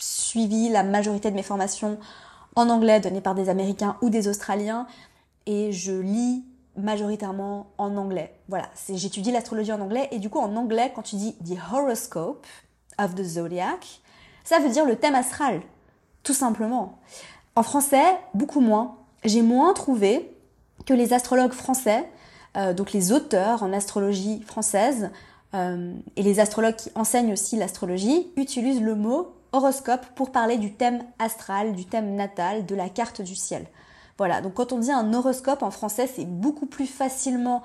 suivi 0.00 0.68
la 0.68 0.82
majorité 0.82 1.30
de 1.30 1.36
mes 1.36 1.42
formations 1.42 1.98
en 2.56 2.68
anglais 2.68 3.00
données 3.00 3.20
par 3.20 3.34
des 3.34 3.48
Américains 3.48 3.96
ou 4.02 4.10
des 4.10 4.26
Australiens, 4.26 4.86
et 5.46 5.70
je 5.72 5.92
lis 5.92 6.44
majoritairement 6.76 7.68
en 7.78 7.96
anglais. 7.96 8.34
Voilà, 8.48 8.68
j'étudie 8.88 9.30
l'astrologie 9.30 9.72
en 9.72 9.80
anglais, 9.80 10.08
et 10.10 10.18
du 10.18 10.30
coup 10.30 10.40
en 10.40 10.56
anglais, 10.56 10.92
quand 10.94 11.02
tu 11.02 11.16
dis 11.16 11.34
the 11.44 11.58
horoscope 11.72 12.46
of 12.98 13.14
the 13.14 13.22
zodiac, 13.22 14.00
ça 14.44 14.58
veut 14.58 14.70
dire 14.70 14.84
le 14.84 14.96
thème 14.96 15.14
astral, 15.14 15.60
tout 16.22 16.34
simplement. 16.34 16.98
En 17.54 17.62
français, 17.62 18.18
beaucoup 18.34 18.60
moins. 18.60 18.96
J'ai 19.24 19.42
moins 19.42 19.74
trouvé 19.74 20.34
que 20.86 20.94
les 20.94 21.12
astrologues 21.12 21.52
français 21.52 22.08
euh, 22.56 22.72
donc 22.72 22.92
les 22.92 23.12
auteurs 23.12 23.62
en 23.62 23.72
astrologie 23.72 24.42
française 24.42 25.10
euh, 25.54 25.92
et 26.16 26.22
les 26.22 26.40
astrologues 26.40 26.76
qui 26.76 26.90
enseignent 26.96 27.32
aussi 27.32 27.56
l'astrologie 27.56 28.28
utilisent 28.36 28.82
le 28.82 28.96
mot 28.96 29.34
horoscope 29.52 30.06
pour 30.14 30.32
parler 30.32 30.58
du 30.58 30.74
thème 30.74 31.02
astral, 31.18 31.72
du 31.72 31.84
thème 31.84 32.14
natal, 32.14 32.66
de 32.66 32.74
la 32.74 32.88
carte 32.88 33.22
du 33.22 33.34
ciel. 33.34 33.66
Voilà, 34.18 34.40
donc 34.40 34.54
quand 34.54 34.72
on 34.72 34.78
dit 34.78 34.92
un 34.92 35.12
horoscope 35.14 35.62
en 35.62 35.70
français, 35.70 36.06
c'est 36.06 36.26
beaucoup 36.26 36.66
plus 36.66 36.86
facilement 36.86 37.62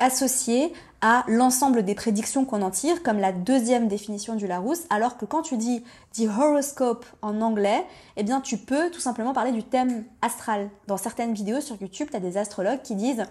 associé 0.00 0.72
à 1.00 1.24
l'ensemble 1.26 1.82
des 1.82 1.94
prédictions 1.94 2.44
qu'on 2.44 2.62
en 2.62 2.70
tire, 2.70 3.02
comme 3.02 3.18
la 3.18 3.32
deuxième 3.32 3.88
définition 3.88 4.36
du 4.36 4.46
Larousse, 4.46 4.84
alors 4.90 5.16
que 5.16 5.24
quand 5.24 5.42
tu 5.42 5.56
dis 5.56 5.82
the 6.12 6.28
horoscope 6.28 7.04
en 7.20 7.40
anglais, 7.40 7.84
eh 8.16 8.22
bien 8.22 8.40
tu 8.40 8.58
peux 8.58 8.90
tout 8.90 9.00
simplement 9.00 9.32
parler 9.32 9.50
du 9.52 9.64
thème 9.64 10.04
astral. 10.22 10.70
Dans 10.86 10.96
certaines 10.96 11.34
vidéos 11.34 11.60
sur 11.60 11.76
YouTube, 11.80 12.08
tu 12.10 12.16
as 12.16 12.20
des 12.20 12.36
astrologues 12.36 12.82
qui 12.82 12.94
disent 12.94 13.24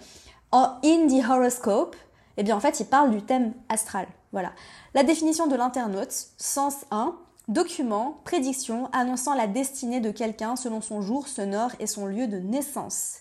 in 0.51 1.07
the 1.07 1.25
horoscope, 1.29 1.95
eh 2.35 2.43
bien 2.43 2.55
en 2.55 2.59
fait, 2.59 2.79
il 2.79 2.85
parle 2.85 3.11
du 3.11 3.21
thème 3.21 3.53
astral. 3.69 4.07
Voilà. 4.33 4.51
La 4.93 5.03
définition 5.03 5.47
de 5.47 5.55
l'internaute, 5.55 6.13
sens 6.37 6.85
1, 6.91 7.15
document, 7.47 8.19
prédiction 8.23 8.89
annonçant 8.91 9.33
la 9.33 9.47
destinée 9.47 9.99
de 9.99 10.11
quelqu'un 10.11 10.55
selon 10.55 10.81
son 10.81 11.01
jour, 11.01 11.27
son 11.27 11.53
heure 11.53 11.71
et 11.79 11.87
son 11.87 12.05
lieu 12.05 12.27
de 12.27 12.37
naissance. 12.37 13.19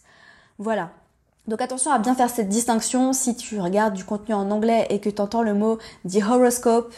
Voilà. 0.59 0.91
Donc 1.47 1.61
attention 1.61 1.93
à 1.93 1.99
bien 1.99 2.15
faire 2.15 2.31
cette 2.31 2.49
distinction 2.49 3.13
si 3.13 3.37
tu 3.37 3.61
regardes 3.61 3.95
du 3.95 4.05
contenu 4.05 4.35
en 4.35 4.51
anglais 4.51 4.87
et 4.91 5.01
que 5.01 5.11
tu 5.11 5.23
entends 5.23 5.43
le 5.43 5.55
mot 5.55 5.79
the 6.09 6.23
horoscope, 6.23 6.93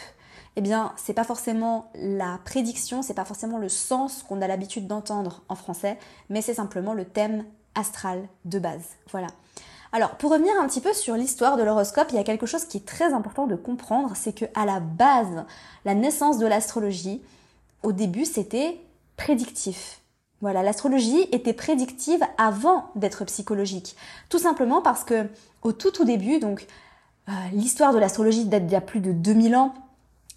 eh 0.56 0.60
bien, 0.60 0.92
c'est 0.96 1.12
pas 1.12 1.24
forcément 1.24 1.90
la 1.94 2.40
prédiction, 2.44 3.02
c'est 3.02 3.14
pas 3.14 3.24
forcément 3.24 3.58
le 3.58 3.68
sens 3.68 4.24
qu'on 4.24 4.42
a 4.42 4.48
l'habitude 4.48 4.88
d'entendre 4.88 5.42
en 5.48 5.54
français, 5.54 5.98
mais 6.30 6.42
c'est 6.42 6.54
simplement 6.54 6.94
le 6.94 7.04
thème 7.04 7.44
astral 7.74 8.26
de 8.44 8.58
base. 8.58 8.96
Voilà. 9.12 9.28
Alors, 9.92 10.10
pour 10.16 10.30
revenir 10.30 10.52
un 10.60 10.66
petit 10.66 10.80
peu 10.80 10.92
sur 10.92 11.14
l'histoire 11.14 11.56
de 11.56 11.62
l'horoscope, 11.62 12.08
il 12.10 12.16
y 12.16 12.20
a 12.20 12.24
quelque 12.24 12.46
chose 12.46 12.64
qui 12.66 12.76
est 12.76 12.86
très 12.86 13.12
important 13.12 13.46
de 13.46 13.56
comprendre, 13.56 14.12
c'est 14.14 14.34
que 14.34 14.44
à 14.54 14.66
la 14.66 14.80
base, 14.80 15.44
la 15.84 15.94
naissance 15.94 16.38
de 16.38 16.46
l'astrologie, 16.46 17.22
au 17.82 17.92
début, 17.92 18.24
c'était 18.24 18.80
prédictif. 19.16 20.00
Voilà, 20.40 20.62
l'astrologie 20.62 21.22
était 21.32 21.52
prédictive 21.52 22.20
avant 22.36 22.90
d'être 22.94 23.24
psychologique. 23.24 23.96
Tout 24.28 24.38
simplement 24.38 24.82
parce 24.82 25.04
que 25.04 25.26
au 25.62 25.72
tout 25.72 25.90
tout 25.90 26.04
début, 26.04 26.38
donc 26.38 26.66
euh, 27.28 27.32
l'histoire 27.52 27.92
de 27.92 27.98
l'astrologie 27.98 28.44
date 28.44 28.66
d'il 28.66 28.72
y 28.72 28.76
a 28.76 28.80
plus 28.80 29.00
de 29.00 29.12
2000 29.12 29.56
ans. 29.56 29.74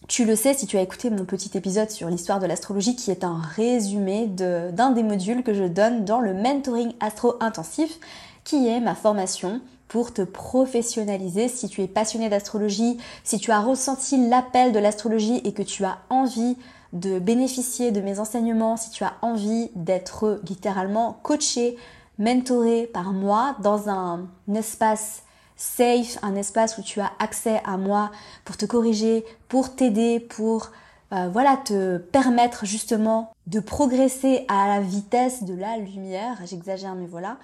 Tu 0.07 0.25
le 0.25 0.35
sais 0.35 0.55
si 0.55 0.65
tu 0.65 0.77
as 0.77 0.81
écouté 0.81 1.11
mon 1.11 1.25
petit 1.25 1.55
épisode 1.55 1.91
sur 1.91 2.09
l'histoire 2.09 2.39
de 2.39 2.47
l'astrologie 2.47 2.95
qui 2.95 3.11
est 3.11 3.23
un 3.23 3.39
résumé 3.39 4.25
d'un 4.25 4.89
des 4.89 5.03
modules 5.03 5.43
que 5.43 5.53
je 5.53 5.63
donne 5.63 6.03
dans 6.05 6.19
le 6.19 6.33
mentoring 6.33 6.93
astro 6.99 7.35
intensif 7.39 7.99
qui 8.43 8.67
est 8.67 8.79
ma 8.79 8.95
formation 8.95 9.61
pour 9.87 10.13
te 10.13 10.21
professionnaliser. 10.21 11.47
Si 11.47 11.67
tu 11.67 11.81
es 11.81 11.87
passionné 11.87 12.29
d'astrologie, 12.29 12.97
si 13.23 13.39
tu 13.39 13.51
as 13.51 13.59
ressenti 13.59 14.29
l'appel 14.29 14.71
de 14.71 14.79
l'astrologie 14.79 15.41
et 15.43 15.53
que 15.53 15.63
tu 15.63 15.83
as 15.83 15.97
envie 16.09 16.55
de 16.93 17.19
bénéficier 17.19 17.91
de 17.91 18.01
mes 18.01 18.19
enseignements, 18.19 18.77
si 18.77 18.89
tu 18.91 19.03
as 19.03 19.13
envie 19.21 19.69
d'être 19.75 20.41
littéralement 20.47 21.19
coaché, 21.23 21.77
mentoré 22.19 22.89
par 22.93 23.13
moi 23.13 23.55
dans 23.59 23.89
un 23.89 24.27
espace 24.53 25.23
safe, 25.55 26.17
un 26.21 26.35
espace 26.35 26.77
où 26.77 26.81
tu 26.81 26.99
as 27.01 27.11
accès 27.19 27.61
à 27.65 27.77
moi 27.77 28.11
pour 28.45 28.57
te 28.57 28.65
corriger, 28.65 29.25
pour 29.47 29.75
t'aider, 29.75 30.19
pour 30.19 30.71
euh, 31.13 31.29
voilà 31.31 31.57
te 31.57 31.97
permettre 31.97 32.65
justement 32.65 33.33
de 33.47 33.59
progresser 33.59 34.45
à 34.47 34.67
la 34.67 34.79
vitesse 34.79 35.43
de 35.43 35.53
la 35.53 35.77
lumière. 35.77 36.37
J'exagère 36.45 36.95
mais 36.95 37.07
voilà. 37.07 37.37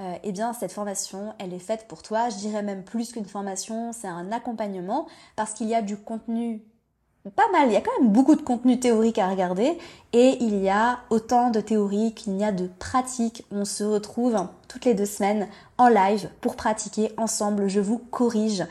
Euh, 0.00 0.14
eh 0.22 0.32
bien 0.32 0.52
cette 0.52 0.72
formation, 0.72 1.34
elle 1.38 1.52
est 1.52 1.58
faite 1.58 1.86
pour 1.88 2.02
toi. 2.02 2.28
Je 2.28 2.36
dirais 2.36 2.62
même 2.62 2.84
plus 2.84 3.12
qu'une 3.12 3.26
formation, 3.26 3.92
c'est 3.92 4.08
un 4.08 4.30
accompagnement 4.32 5.06
parce 5.36 5.52
qu'il 5.52 5.68
y 5.68 5.74
a 5.74 5.82
du 5.82 5.96
contenu 5.96 6.62
pas 7.36 7.50
mal, 7.52 7.68
il 7.68 7.74
y 7.74 7.76
a 7.76 7.80
quand 7.80 8.00
même 8.00 8.12
beaucoup 8.12 8.36
de 8.36 8.42
contenu 8.42 8.78
théorique 8.78 9.18
à 9.18 9.28
regarder 9.28 9.76
et 10.12 10.38
il 10.40 10.62
y 10.62 10.70
a 10.70 11.00
autant 11.10 11.50
de 11.50 11.60
théorie 11.60 12.14
qu'il 12.14 12.34
n'y 12.34 12.44
a 12.44 12.52
de 12.52 12.70
pratique. 12.78 13.44
On 13.50 13.64
se 13.64 13.84
retrouve 13.84 14.36
toutes 14.68 14.84
les 14.84 14.94
deux 14.94 15.04
semaines 15.04 15.48
en 15.76 15.88
live 15.88 16.30
pour 16.40 16.56
pratiquer 16.56 17.12
ensemble. 17.16 17.68
Je 17.68 17.80
vous 17.80 17.98
corrige 17.98 18.64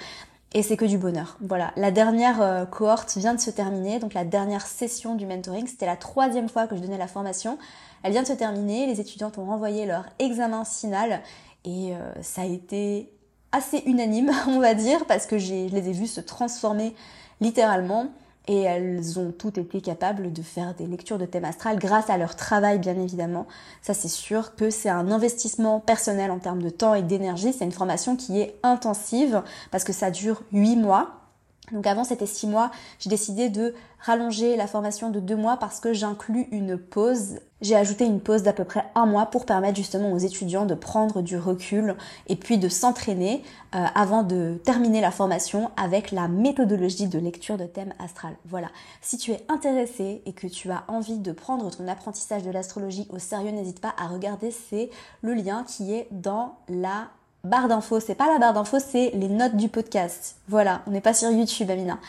et 0.54 0.64
c'est 0.64 0.78
que 0.78 0.86
du 0.86 0.98
bonheur. 0.98 1.38
Voilà, 1.42 1.72
la 1.76 1.92
dernière 1.92 2.42
euh, 2.42 2.66
cohorte 2.66 3.18
vient 3.18 3.34
de 3.34 3.40
se 3.40 3.50
terminer, 3.50 4.00
donc 4.00 4.14
la 4.14 4.24
dernière 4.24 4.66
session 4.66 5.16
du 5.16 5.26
mentoring, 5.26 5.68
c'était 5.68 5.86
la 5.86 5.98
troisième 5.98 6.48
fois 6.48 6.68
que 6.68 6.76
je 6.76 6.82
donnais 6.82 6.98
la 6.98 7.08
formation. 7.08 7.58
Elle 8.04 8.14
vient 8.14 8.24
de 8.24 8.28
se 8.28 8.34
terminer, 8.34 8.86
les 8.88 9.02
étudiantes 9.02 9.38
ont 9.38 9.46
renvoyé 9.46 9.86
leur 9.86 10.06
examen 10.20 10.64
final. 10.64 11.22
Et 11.66 11.94
euh, 11.94 12.00
ça 12.22 12.42
a 12.42 12.46
été 12.46 13.12
assez 13.52 13.84
unanime, 13.86 14.32
on 14.48 14.60
va 14.60 14.74
dire, 14.74 15.06
parce 15.06 15.26
que 15.26 15.38
je 15.38 15.54
les 15.54 15.90
ai 15.90 15.92
vues 15.92 16.08
se 16.08 16.22
transformer 16.22 16.96
littéralement 17.42 18.08
et 18.48 18.62
elles 18.62 19.20
ont 19.20 19.32
toutes 19.32 19.58
été 19.58 19.82
capables 19.82 20.32
de 20.34 20.42
faire 20.42 20.74
des 20.76 20.88
lectures 20.88 21.18
de 21.18 21.26
thème 21.26 21.46
astral 21.46 21.80
grâce 21.80 22.10
à 22.10 22.18
leur 22.18 22.36
travail 22.36 22.80
bien 22.80 23.00
évidemment. 23.00 23.48
Ça 23.82 23.94
c'est 23.94 24.08
sûr 24.08 24.56
que 24.56 24.70
c'est 24.70 24.90
un 24.90 25.12
investissement 25.12 25.80
personnel 25.80 26.32
en 26.32 26.40
termes 26.40 26.62
de 26.62 26.70
temps 26.70 26.94
et 26.94 27.02
d'énergie, 27.02 27.54
c'est 27.54 27.66
une 27.66 27.72
formation 27.72 28.16
qui 28.16 28.40
est 28.40 28.56
intensive 28.64 29.44
parce 29.72 29.84
que 29.84 29.94
ça 29.94 30.12
dure 30.12 30.42
8 30.52 30.78
mois. 30.78 31.27
Donc 31.72 31.86
avant 31.86 32.04
c'était 32.04 32.26
6 32.26 32.48
mois, 32.48 32.72
j'ai 33.00 33.10
décidé 33.10 33.50
de 33.50 33.74
rallonger 34.00 34.56
la 34.56 34.68
formation 34.68 35.10
de 35.10 35.20
2 35.20 35.36
mois 35.36 35.58
parce 35.58 35.80
que 35.80 35.94
j'inclus 35.94 36.48
une 36.52 36.78
pause 36.78 37.40
j'ai 37.62 37.76
ajouté 37.76 38.06
une 38.06 38.20
pause 38.20 38.44
d'à 38.44 38.54
peu 38.54 38.66
près 38.66 38.86
un 38.94 39.06
mois 39.06 39.26
pour 39.26 39.46
permettre 39.46 39.78
justement 39.78 40.12
aux 40.12 40.18
étudiants 40.18 40.66
de 40.66 40.76
prendre 40.76 41.22
du 41.22 41.38
recul 41.38 41.96
et 42.28 42.36
puis 42.36 42.58
de 42.58 42.70
s'entraîner 42.70 43.44
euh, 43.74 43.84
avant 43.96 44.24
de 44.24 44.62
terminer 44.64 45.02
la 45.02 45.12
formation 45.12 45.72
avec 45.76 46.12
la 46.12 46.28
méthodologie 46.28 47.08
de 47.08 47.18
lecture 47.18 47.58
de 47.58 47.66
thème 47.66 47.94
astral. 48.00 48.36
Voilà. 48.46 48.68
Si 49.02 49.18
tu 49.18 49.32
es 49.32 49.44
intéressé 49.50 50.22
et 50.26 50.34
que 50.34 50.48
tu 50.48 50.70
as 50.70 50.84
envie 50.88 51.18
de 51.18 51.32
prendre 51.32 51.70
ton 51.76 51.88
apprentissage 51.88 52.44
de 52.44 52.52
l'astrologie 52.52 53.08
au 53.10 53.18
sérieux, 53.18 53.52
n'hésite 53.52 53.82
pas 53.82 53.96
à 53.98 54.08
regarder, 54.08 54.52
c'est 54.52 54.92
le 55.22 55.34
lien 55.34 55.64
qui 55.64 55.94
est 55.94 56.08
dans 56.12 56.58
la 56.70 57.08
barre 57.48 57.68
d'infos. 57.68 58.00
C'est 58.00 58.16
pas 58.16 58.32
la 58.32 58.40
barre 58.40 58.54
d'infos, 58.54 58.80
c'est 58.80 59.12
les 59.14 59.30
notes 59.30 59.56
du 59.56 59.70
podcast. 59.70 60.38
Voilà, 60.48 60.82
on 60.88 60.92
n'est 60.92 61.02
pas 61.02 61.14
sur 61.14 61.30
YouTube, 61.30 61.70
Amina. 61.70 62.00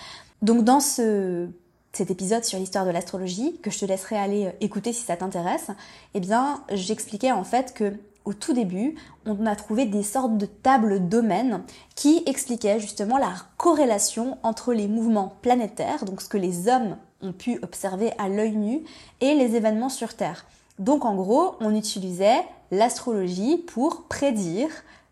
Donc 0.43 0.65
dans 0.65 0.81
ce 0.81 1.49
cet 1.93 2.11
épisode 2.11 2.45
sur 2.45 2.59
l'histoire 2.59 2.85
de 2.85 2.91
l'astrologie, 2.91 3.59
que 3.63 3.71
je 3.71 3.79
te 3.79 3.85
laisserai 3.85 4.17
aller 4.17 4.47
euh, 4.47 4.51
écouter 4.61 4.93
si 4.93 5.03
ça 5.03 5.17
t'intéresse, 5.17 5.69
eh 6.15 6.21
bien, 6.21 6.63
j'expliquais 6.71 7.33
en 7.33 7.45
fait 7.45 7.75
que 7.75 7.95
au 8.25 8.35
tout 8.35 8.53
début, 8.53 8.95
on 9.25 9.47
a 9.47 9.57
trouvé 9.57 9.87
des 9.87 10.03
sortes 10.03 10.37
de 10.37 10.45
tables 10.45 11.09
domaines 11.09 11.63
qui 11.95 12.23
expliquaient 12.27 12.79
justement 12.79 13.17
la 13.17 13.33
corrélation 13.57 14.37
entre 14.43 14.75
les 14.75 14.87
mouvements 14.87 15.33
planétaires, 15.41 16.05
donc 16.05 16.21
ce 16.21 16.29
que 16.29 16.37
les 16.37 16.69
hommes 16.69 16.99
ont 17.23 17.33
pu 17.33 17.59
observer 17.63 18.13
à 18.19 18.29
l'œil 18.29 18.55
nu, 18.55 18.83
et 19.23 19.35
les 19.35 19.57
événements 19.57 19.89
sur 19.89 20.15
Terre. 20.15 20.45
Donc 20.79 21.07
en 21.07 21.15
gros, 21.15 21.57
on 21.61 21.75
utilisait 21.75 22.45
l'astrologie 22.71 23.57
pour 23.57 24.03
prédire 24.05 24.69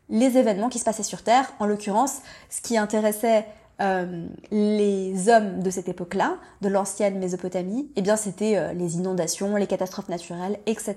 les 0.08 0.38
événements 0.38 0.68
qui 0.68 0.78
se 0.78 0.84
passaient 0.84 1.02
sur 1.02 1.22
Terre. 1.22 1.52
En 1.58 1.66
l'occurrence, 1.66 2.18
ce 2.50 2.60
qui 2.60 2.76
intéressait 2.76 3.46
euh, 3.80 4.26
les 4.50 5.28
hommes 5.28 5.62
de 5.62 5.68
cette 5.68 5.88
époque-là, 5.88 6.38
de 6.62 6.68
l'ancienne 6.68 7.18
Mésopotamie, 7.18 7.90
eh 7.96 8.02
bien 8.02 8.16
c'était 8.16 8.56
euh, 8.56 8.72
les 8.72 8.96
inondations, 8.96 9.54
les 9.56 9.66
catastrophes 9.66 10.08
naturelles, 10.08 10.58
etc. 10.64 10.94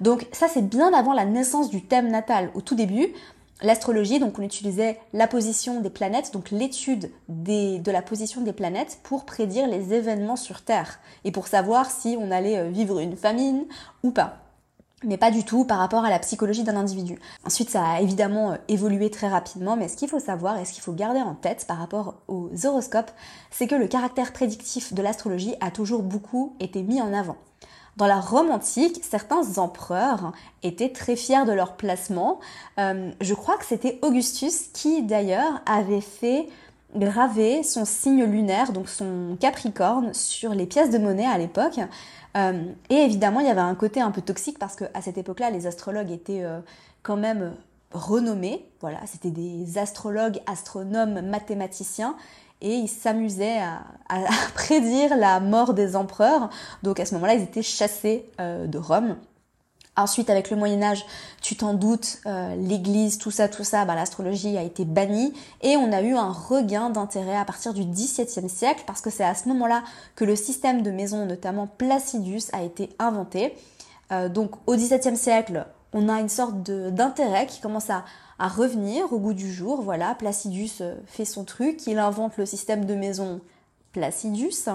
Donc 0.00 0.26
ça 0.32 0.46
c'est 0.46 0.68
bien 0.68 0.92
avant 0.92 1.14
la 1.14 1.24
naissance 1.24 1.70
du 1.70 1.82
thème 1.82 2.10
natal. 2.10 2.50
Au 2.54 2.60
tout 2.60 2.74
début, 2.74 3.14
l'astrologie, 3.62 4.18
donc 4.18 4.38
on 4.38 4.42
utilisait 4.42 4.98
la 5.14 5.26
position 5.26 5.80
des 5.80 5.88
planètes, 5.88 6.30
donc 6.34 6.50
l'étude 6.50 7.10
de 7.28 7.90
la 7.90 8.02
position 8.02 8.42
des 8.42 8.52
planètes 8.52 8.98
pour 9.02 9.24
prédire 9.24 9.66
les 9.66 9.94
événements 9.94 10.36
sur 10.36 10.60
Terre 10.60 11.00
et 11.24 11.32
pour 11.32 11.46
savoir 11.46 11.90
si 11.90 12.18
on 12.20 12.30
allait 12.30 12.58
euh, 12.58 12.68
vivre 12.68 12.98
une 12.98 13.16
famine 13.16 13.64
ou 14.02 14.10
pas 14.10 14.49
mais 15.04 15.16
pas 15.16 15.30
du 15.30 15.44
tout 15.44 15.64
par 15.64 15.78
rapport 15.78 16.04
à 16.04 16.10
la 16.10 16.18
psychologie 16.18 16.62
d'un 16.62 16.76
individu. 16.76 17.18
Ensuite, 17.44 17.70
ça 17.70 17.84
a 17.84 18.00
évidemment 18.00 18.52
euh, 18.52 18.56
évolué 18.68 19.10
très 19.10 19.28
rapidement, 19.28 19.76
mais 19.76 19.88
ce 19.88 19.96
qu'il 19.96 20.08
faut 20.08 20.20
savoir 20.20 20.58
et 20.58 20.64
ce 20.64 20.72
qu'il 20.72 20.82
faut 20.82 20.92
garder 20.92 21.20
en 21.20 21.34
tête 21.34 21.64
par 21.66 21.78
rapport 21.78 22.16
aux 22.28 22.50
horoscopes, 22.64 23.10
c'est 23.50 23.66
que 23.66 23.74
le 23.74 23.88
caractère 23.88 24.32
prédictif 24.32 24.92
de 24.92 25.02
l'astrologie 25.02 25.54
a 25.60 25.70
toujours 25.70 26.02
beaucoup 26.02 26.54
été 26.60 26.82
mis 26.82 27.00
en 27.00 27.12
avant. 27.12 27.36
Dans 27.96 28.06
la 28.06 28.20
Rome 28.20 28.50
antique, 28.50 29.00
certains 29.02 29.58
empereurs 29.58 30.32
étaient 30.62 30.92
très 30.92 31.16
fiers 31.16 31.44
de 31.44 31.52
leur 31.52 31.76
placement. 31.76 32.38
Euh, 32.78 33.10
je 33.20 33.34
crois 33.34 33.58
que 33.58 33.64
c'était 33.64 33.98
Augustus 34.02 34.68
qui 34.72 35.02
d'ailleurs 35.02 35.60
avait 35.66 36.00
fait 36.00 36.48
graver 36.94 37.62
son 37.62 37.84
signe 37.84 38.24
lunaire, 38.24 38.72
donc 38.72 38.88
son 38.88 39.36
capricorne, 39.38 40.12
sur 40.14 40.54
les 40.54 40.66
pièces 40.66 40.90
de 40.90 40.98
monnaie 40.98 41.26
à 41.26 41.38
l'époque. 41.38 41.80
Euh, 42.36 42.62
et 42.88 42.94
évidemment, 42.94 43.40
il 43.40 43.46
y 43.46 43.50
avait 43.50 43.60
un 43.60 43.74
côté 43.74 44.00
un 44.00 44.10
peu 44.10 44.22
toxique 44.22 44.58
parce 44.58 44.76
qu'à 44.76 45.00
cette 45.00 45.18
époque-là, 45.18 45.50
les 45.50 45.66
astrologues 45.66 46.10
étaient 46.10 46.42
euh, 46.42 46.60
quand 47.02 47.16
même 47.16 47.54
renommés. 47.92 48.66
Voilà, 48.80 48.98
c'était 49.06 49.30
des 49.30 49.78
astrologues, 49.78 50.40
astronomes, 50.46 51.20
mathématiciens. 51.22 52.16
Et 52.60 52.74
ils 52.74 52.88
s'amusaient 52.88 53.58
à, 54.08 54.18
prédire 54.54 55.16
la 55.16 55.40
mort 55.40 55.74
des 55.74 55.96
empereurs. 55.96 56.50
Donc 56.82 57.00
à 57.00 57.06
ce 57.06 57.14
moment-là, 57.14 57.34
ils 57.34 57.42
étaient 57.42 57.62
chassés 57.62 58.26
euh, 58.40 58.66
de 58.66 58.78
Rome. 58.78 59.16
Ensuite, 59.96 60.30
avec 60.30 60.50
le 60.50 60.56
Moyen 60.56 60.82
Âge, 60.82 61.04
tu 61.42 61.56
t'en 61.56 61.74
doutes, 61.74 62.20
euh, 62.24 62.54
l'Église, 62.54 63.18
tout 63.18 63.32
ça, 63.32 63.48
tout 63.48 63.64
ça, 63.64 63.84
bah, 63.84 63.96
l'astrologie 63.96 64.56
a 64.56 64.62
été 64.62 64.84
bannie 64.84 65.32
et 65.62 65.76
on 65.76 65.92
a 65.92 66.00
eu 66.00 66.14
un 66.14 66.30
regain 66.30 66.90
d'intérêt 66.90 67.36
à 67.36 67.44
partir 67.44 67.74
du 67.74 67.84
XVIIe 67.84 68.48
siècle 68.48 68.84
parce 68.86 69.00
que 69.00 69.10
c'est 69.10 69.24
à 69.24 69.34
ce 69.34 69.48
moment-là 69.48 69.82
que 70.14 70.24
le 70.24 70.36
système 70.36 70.82
de 70.82 70.90
maison, 70.90 71.26
notamment 71.26 71.66
Placidus, 71.66 72.44
a 72.52 72.62
été 72.62 72.90
inventé. 72.98 73.54
Euh, 74.12 74.28
donc 74.28 74.52
au 74.66 74.76
XVIIe 74.76 75.16
siècle, 75.16 75.66
on 75.92 76.08
a 76.08 76.20
une 76.20 76.28
sorte 76.28 76.62
d'intérêt 76.62 77.46
qui 77.46 77.60
commence 77.60 77.90
à, 77.90 78.04
revenir 78.38 79.12
au 79.12 79.18
goût 79.18 79.34
du 79.34 79.52
jour. 79.52 79.82
Voilà, 79.82 80.14
Placidus 80.14 80.70
euh, 80.80 80.94
fait 81.04 81.26
son 81.26 81.44
truc, 81.44 81.86
il 81.86 81.98
invente 81.98 82.38
le 82.38 82.46
système 82.46 82.86
de 82.86 82.94
maison 82.94 83.40
Placidus, 83.92 84.70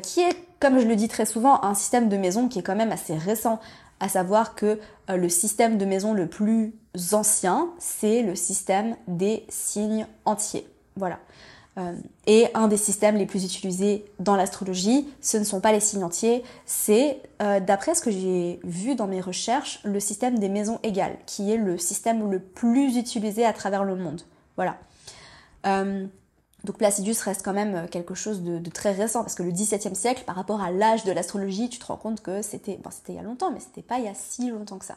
qui 0.00 0.20
est, 0.20 0.34
comme 0.60 0.78
je 0.78 0.86
le 0.86 0.96
dis 0.96 1.08
très 1.08 1.26
souvent, 1.26 1.62
un 1.62 1.74
système 1.74 2.08
de 2.08 2.16
maison 2.16 2.48
qui 2.48 2.60
est 2.60 2.62
quand 2.62 2.76
même 2.76 2.92
assez 2.92 3.14
récent 3.14 3.60
à 4.04 4.08
savoir 4.08 4.54
que 4.54 4.78
euh, 5.08 5.16
le 5.16 5.30
système 5.30 5.78
de 5.78 5.86
maison 5.86 6.12
le 6.12 6.26
plus 6.26 6.74
ancien, 7.12 7.70
c'est 7.78 8.22
le 8.22 8.34
système 8.34 8.96
des 9.08 9.46
signes 9.48 10.06
entiers. 10.26 10.68
Voilà. 10.94 11.20
Euh, 11.78 11.94
et 12.26 12.48
un 12.52 12.68
des 12.68 12.76
systèmes 12.76 13.16
les 13.16 13.24
plus 13.24 13.44
utilisés 13.44 14.04
dans 14.18 14.36
l'astrologie, 14.36 15.08
ce 15.22 15.38
ne 15.38 15.44
sont 15.44 15.60
pas 15.60 15.72
les 15.72 15.80
signes 15.80 16.04
entiers, 16.04 16.44
c'est, 16.66 17.22
euh, 17.40 17.60
d'après 17.60 17.94
ce 17.94 18.02
que 18.02 18.10
j'ai 18.10 18.60
vu 18.62 18.94
dans 18.94 19.06
mes 19.06 19.22
recherches, 19.22 19.80
le 19.84 20.00
système 20.00 20.38
des 20.38 20.50
maisons 20.50 20.78
égales, 20.82 21.16
qui 21.24 21.50
est 21.50 21.56
le 21.56 21.78
système 21.78 22.30
le 22.30 22.40
plus 22.40 22.98
utilisé 22.98 23.46
à 23.46 23.54
travers 23.54 23.84
le 23.84 23.96
monde. 23.96 24.20
Voilà. 24.56 24.76
Donc 26.64 26.78
Placidus 26.78 27.14
reste 27.22 27.44
quand 27.44 27.52
même 27.52 27.74
euh, 27.74 27.86
quelque 27.86 28.14
chose 28.14 28.42
de, 28.42 28.70
très 28.70 28.92
récent, 28.92 29.20
parce 29.20 29.34
que 29.34 29.42
le 29.42 29.50
XVIIe 29.50 29.94
siècle, 29.94 30.24
par 30.26 30.34
rapport 30.34 30.62
à 30.62 30.70
l'âge 30.70 31.04
de 31.04 31.12
l'astrologie, 31.12 31.68
tu 31.68 31.78
te 31.78 31.86
rends 31.86 31.96
compte 31.96 32.22
que 32.22 32.42
c'était, 32.42 32.78
bon, 32.82 32.90
il 33.08 33.14
y 33.14 33.18
a 33.18 33.22
longtemps, 33.22 33.50
mais 33.50 33.60
c'était 33.60 33.82
pas 33.82 33.98
il 33.98 34.06
y 34.06 34.08
a 34.08 34.14
si 34.14 34.50
longtemps 34.50 34.78
que 34.78 34.86
ça. 34.86 34.96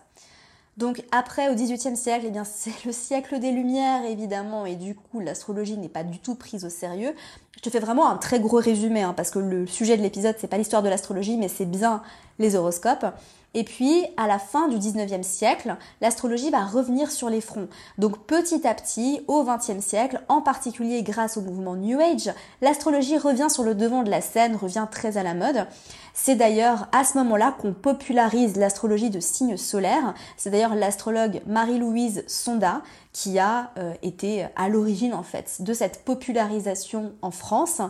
Donc 0.78 1.04
après, 1.12 1.50
au 1.50 1.56
XVIIIe 1.56 1.98
siècle, 1.98 2.26
eh 2.28 2.32
bien 2.32 2.44
c'est 2.46 2.86
le 2.86 2.92
siècle 2.92 3.40
des 3.40 3.52
Lumières, 3.52 4.06
évidemment, 4.06 4.66
et 4.66 4.76
du 4.76 4.96
coup, 4.96 5.20
l'astrologie 5.20 5.78
n'est 5.78 5.90
pas 5.90 6.04
du 6.04 6.20
tout 6.20 6.36
prise 6.36 6.64
au 6.64 6.70
sérieux. 6.70 7.14
Je 7.58 7.62
te 7.62 7.70
fais 7.70 7.80
vraiment 7.80 8.10
un 8.10 8.18
très 8.18 8.40
gros 8.40 8.58
résumé, 8.58 9.02
hein, 9.02 9.14
parce 9.16 9.30
que 9.30 9.40
le 9.40 9.68
sujet 9.68 9.98
de 9.98 10.04
l'épisode, 10.04 10.36
c'est 10.38 10.48
pas 10.48 10.58
l'histoire 10.58 10.84
de 10.84 10.90
l'astrologie, 10.90 11.38
mais 11.38 11.50
c'est 11.50 11.66
bien 11.66 12.02
les 12.40 12.56
horoscopes. 12.56 13.06
Et 13.54 13.64
puis, 13.64 14.06
à 14.18 14.28
la 14.28 14.38
fin 14.38 14.68
du 14.68 14.78
19e 14.78 15.24
siècle, 15.24 15.78
l'astrologie 16.00 16.52
va 16.52 16.64
revenir 16.64 17.10
sur 17.10 17.28
les 17.28 17.42
fronts. 17.42 17.70
Donc 17.98 18.28
petit 18.28 18.68
à 18.68 18.76
petit, 18.76 19.22
au 19.28 19.44
20e 19.44 19.82
siècle, 19.82 20.22
en 20.28 20.42
particulier 20.42 21.02
grâce 21.02 21.38
au 21.38 21.42
mouvement 21.42 21.76
New 21.76 22.00
Age, 22.00 22.32
l'astrologie 22.62 23.18
revient 23.18 23.50
sur 23.50 23.64
le 23.64 23.74
devant 23.74 24.04
de 24.04 24.12
la 24.12 24.22
scène, 24.22 24.56
revient 24.56 24.86
très 24.92 25.18
à 25.18 25.24
la 25.24 25.34
mode. 25.34 25.66
C'est 26.14 26.36
d'ailleurs 26.36 26.88
à 26.92 27.04
ce 27.04 27.18
moment-là 27.18 27.56
qu'on 27.58 27.74
popularise 27.74 28.58
l'astrologie 28.58 29.10
de 29.10 29.20
signes 29.20 29.58
solaires. 29.58 30.14
C'est 30.36 30.52
d'ailleurs 30.52 30.76
l'astrologue 30.76 31.42
Marie-Louise 31.48 32.26
Sonda 32.28 32.82
qui 33.12 33.40
a 33.40 33.72
euh, 33.80 33.94
été 34.04 34.46
à 34.56 34.70
l'origine 34.70 35.16
en 35.16 35.24
fait 35.24 35.64
de 35.64 35.74
cette 35.74 36.06
popularisation 36.06 37.14
en 37.24 37.32
France. 37.32 37.82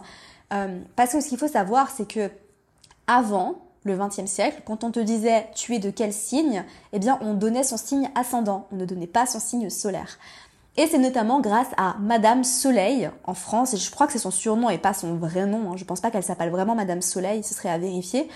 Euh, 0.54 0.80
parce 0.96 1.12
que 1.12 1.20
ce 1.20 1.27
qu'il 1.27 1.38
faut 1.38 1.50
savoir, 1.50 1.89
c'est 1.89 2.08
que 2.08 2.32
avant, 3.08 3.66
le 3.88 3.98
XXe 3.98 4.29
siècle, 4.29 4.62
quand 4.65 4.84
on 4.84 4.91
te 4.91 5.00
disait 5.00 5.48
tu 5.56 5.74
es 5.74 5.79
de 5.79 5.89
quel 5.89 6.13
signe, 6.13 6.63
eh 6.94 7.00
bien 7.00 7.17
on 7.22 7.34
donnait 7.34 7.63
son 7.63 7.77
signe 7.77 8.10
ascendant, 8.13 8.67
on 8.72 8.75
ne 8.75 8.86
donnait 8.86 9.08
pas 9.08 9.25
son 9.25 9.39
signe 9.39 9.70
solaire. 9.70 10.20
Et 10.79 10.86
c'est 10.86 11.00
notamment 11.00 11.41
grâce 11.41 11.70
à 11.75 11.96
Madame 12.00 12.44
Soleil 12.44 13.10
en 13.24 13.34
France, 13.34 13.74
et 13.74 13.77
je 13.77 13.89
crois 13.89 14.06
que 14.06 14.13
c'est 14.13 14.20
son 14.20 14.29
surnom 14.29 14.70
et 14.70 14.77
pas 14.77 14.94
son 14.94 15.15
vrai 15.15 15.48
nom, 15.48 15.72
hein. 15.72 15.75
je 15.75 15.86
pense 15.86 16.01
pas 16.01 16.12
qu'elle 16.12 16.24
s'appelle 16.24 16.51
vraiment 16.51 16.75
Madame 16.75 17.01
Soleil, 17.01 17.44
ce 17.44 17.56
serait 17.56 17.70
à 17.70 17.79
vérifier, 17.79 18.29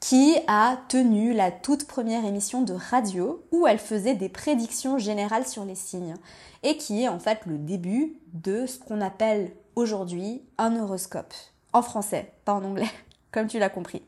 qui 0.00 0.36
a 0.48 0.76
tenu 0.88 1.32
la 1.32 1.52
toute 1.52 1.86
première 1.86 2.24
émission 2.24 2.62
de 2.62 2.74
radio 2.74 3.44
où 3.52 3.68
elle 3.68 3.78
faisait 3.78 4.16
des 4.16 4.28
prédictions 4.28 4.98
générales 4.98 5.46
sur 5.46 5.64
les 5.64 5.76
signes, 5.76 6.16
et 6.64 6.76
qui 6.76 7.04
est 7.04 7.08
en 7.08 7.20
fait 7.20 7.38
le 7.46 7.58
début 7.58 8.16
de 8.32 8.66
ce 8.66 8.80
qu'on 8.80 9.00
appelle 9.00 9.52
aujourd'hui 9.76 10.42
un 10.58 10.76
horoscope, 10.76 11.32
en 11.72 11.82
français, 11.82 12.32
pas 12.44 12.54
en 12.54 12.64
anglais, 12.64 12.90
comme 13.30 13.46
tu 13.46 13.60
l'as 13.60 13.70
compris. 13.70 14.02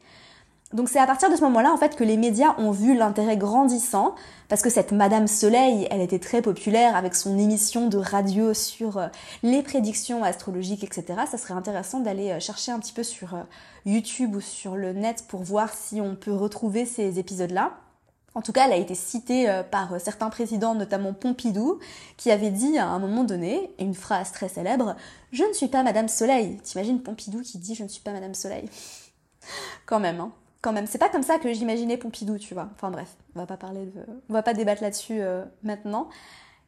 Donc 0.76 0.90
c'est 0.90 0.99
à 0.99 1.06
partir 1.06 1.30
de 1.30 1.37
ce 1.37 1.40
moment-là 1.40 1.73
en 1.73 1.78
fait 1.78 1.97
que 1.97 2.04
les 2.04 2.18
médias 2.18 2.54
ont 2.59 2.71
vu 2.71 2.95
l'intérêt 2.95 3.38
grandissant 3.38 4.14
parce 4.50 4.61
que 4.61 4.68
cette 4.68 4.92
Madame 4.92 5.26
Soleil, 5.26 5.88
elle 5.90 6.02
était 6.02 6.18
très 6.18 6.42
populaire 6.42 6.95
avec 6.97 7.14
son 7.14 7.38
émission 7.38 7.88
de 7.88 7.97
radio 7.97 8.52
sur 8.52 8.99
euh, 8.99 9.09
les 9.42 9.62
prédictions 9.62 10.23
astrologiques, 10.23 10.85
etc. 10.85 11.21
Ça 11.30 11.38
serait 11.38 11.54
intéressant 11.54 12.00
d'aller 12.00 12.30
euh, 12.30 12.40
chercher 12.40 12.73
un 12.73 12.78
petit 12.78 12.92
peu 12.92 13.04
sur 13.04 13.35
euh, 13.37 13.42
YouTube 13.87 14.37
ou 14.37 14.42
sur 14.42 14.76
le 14.76 14.92
net 14.92 15.25
pour 15.28 15.42
voir 15.42 15.73
si 15.73 16.02
on 16.02 16.14
peut 16.14 16.35
retrouver 16.35 16.85
ces 16.85 17.18
épisodes-là. 17.18 17.73
En 18.35 18.42
tout 18.42 18.52
cas, 18.52 18.66
elle 18.66 18.73
a 18.75 18.76
été 18.76 18.95
citée 18.95 19.50
par 19.71 19.99
certains 19.99 20.28
présidents, 20.28 20.75
notamment 20.75 21.14
Pompidou, 21.14 21.78
qui 22.18 22.30
avait 22.30 22.50
dit 22.50 22.76
à 22.76 22.87
un 22.87 22.99
moment 22.99 23.25
donné, 23.25 23.71
une 23.78 23.95
phrase 23.95 24.30
très 24.30 24.50
célèbre, 24.50 24.95
Je 25.33 25.42
ne 25.42 25.54
suis 25.54 25.68
pas 25.68 25.83
Madame 25.83 26.09
Soleil. 26.09 26.59
T'imagines 26.62 27.00
Pompidou 27.00 27.40
qui 27.40 27.56
dit 27.56 27.75
Je 27.75 27.83
ne 27.83 27.88
suis 27.88 28.02
pas 28.02 28.12
Madame 28.12 28.35
Soleil 28.35 28.68
Quand 29.87 30.00
même, 30.00 30.21
hein 30.21 30.33
même. 30.73 30.87
C'est 30.87 30.99
pas 30.99 31.08
comme 31.08 31.23
ça 31.23 31.38
que 31.38 31.52
j'imaginais 31.52 31.96
Pompidou, 31.96 32.38
tu 32.38 32.54
vois. 32.54 32.68
Enfin 32.75 32.90
bref, 32.90 33.16
on 33.35 33.40
va 33.40 33.46
pas 33.46 33.56
parler 33.56 33.87
de, 33.87 34.00
on 34.28 34.32
va 34.32 34.42
pas 34.42 34.54
débattre 34.54 34.82
là-dessus 34.82 35.20
euh, 35.20 35.44
maintenant. 35.62 36.08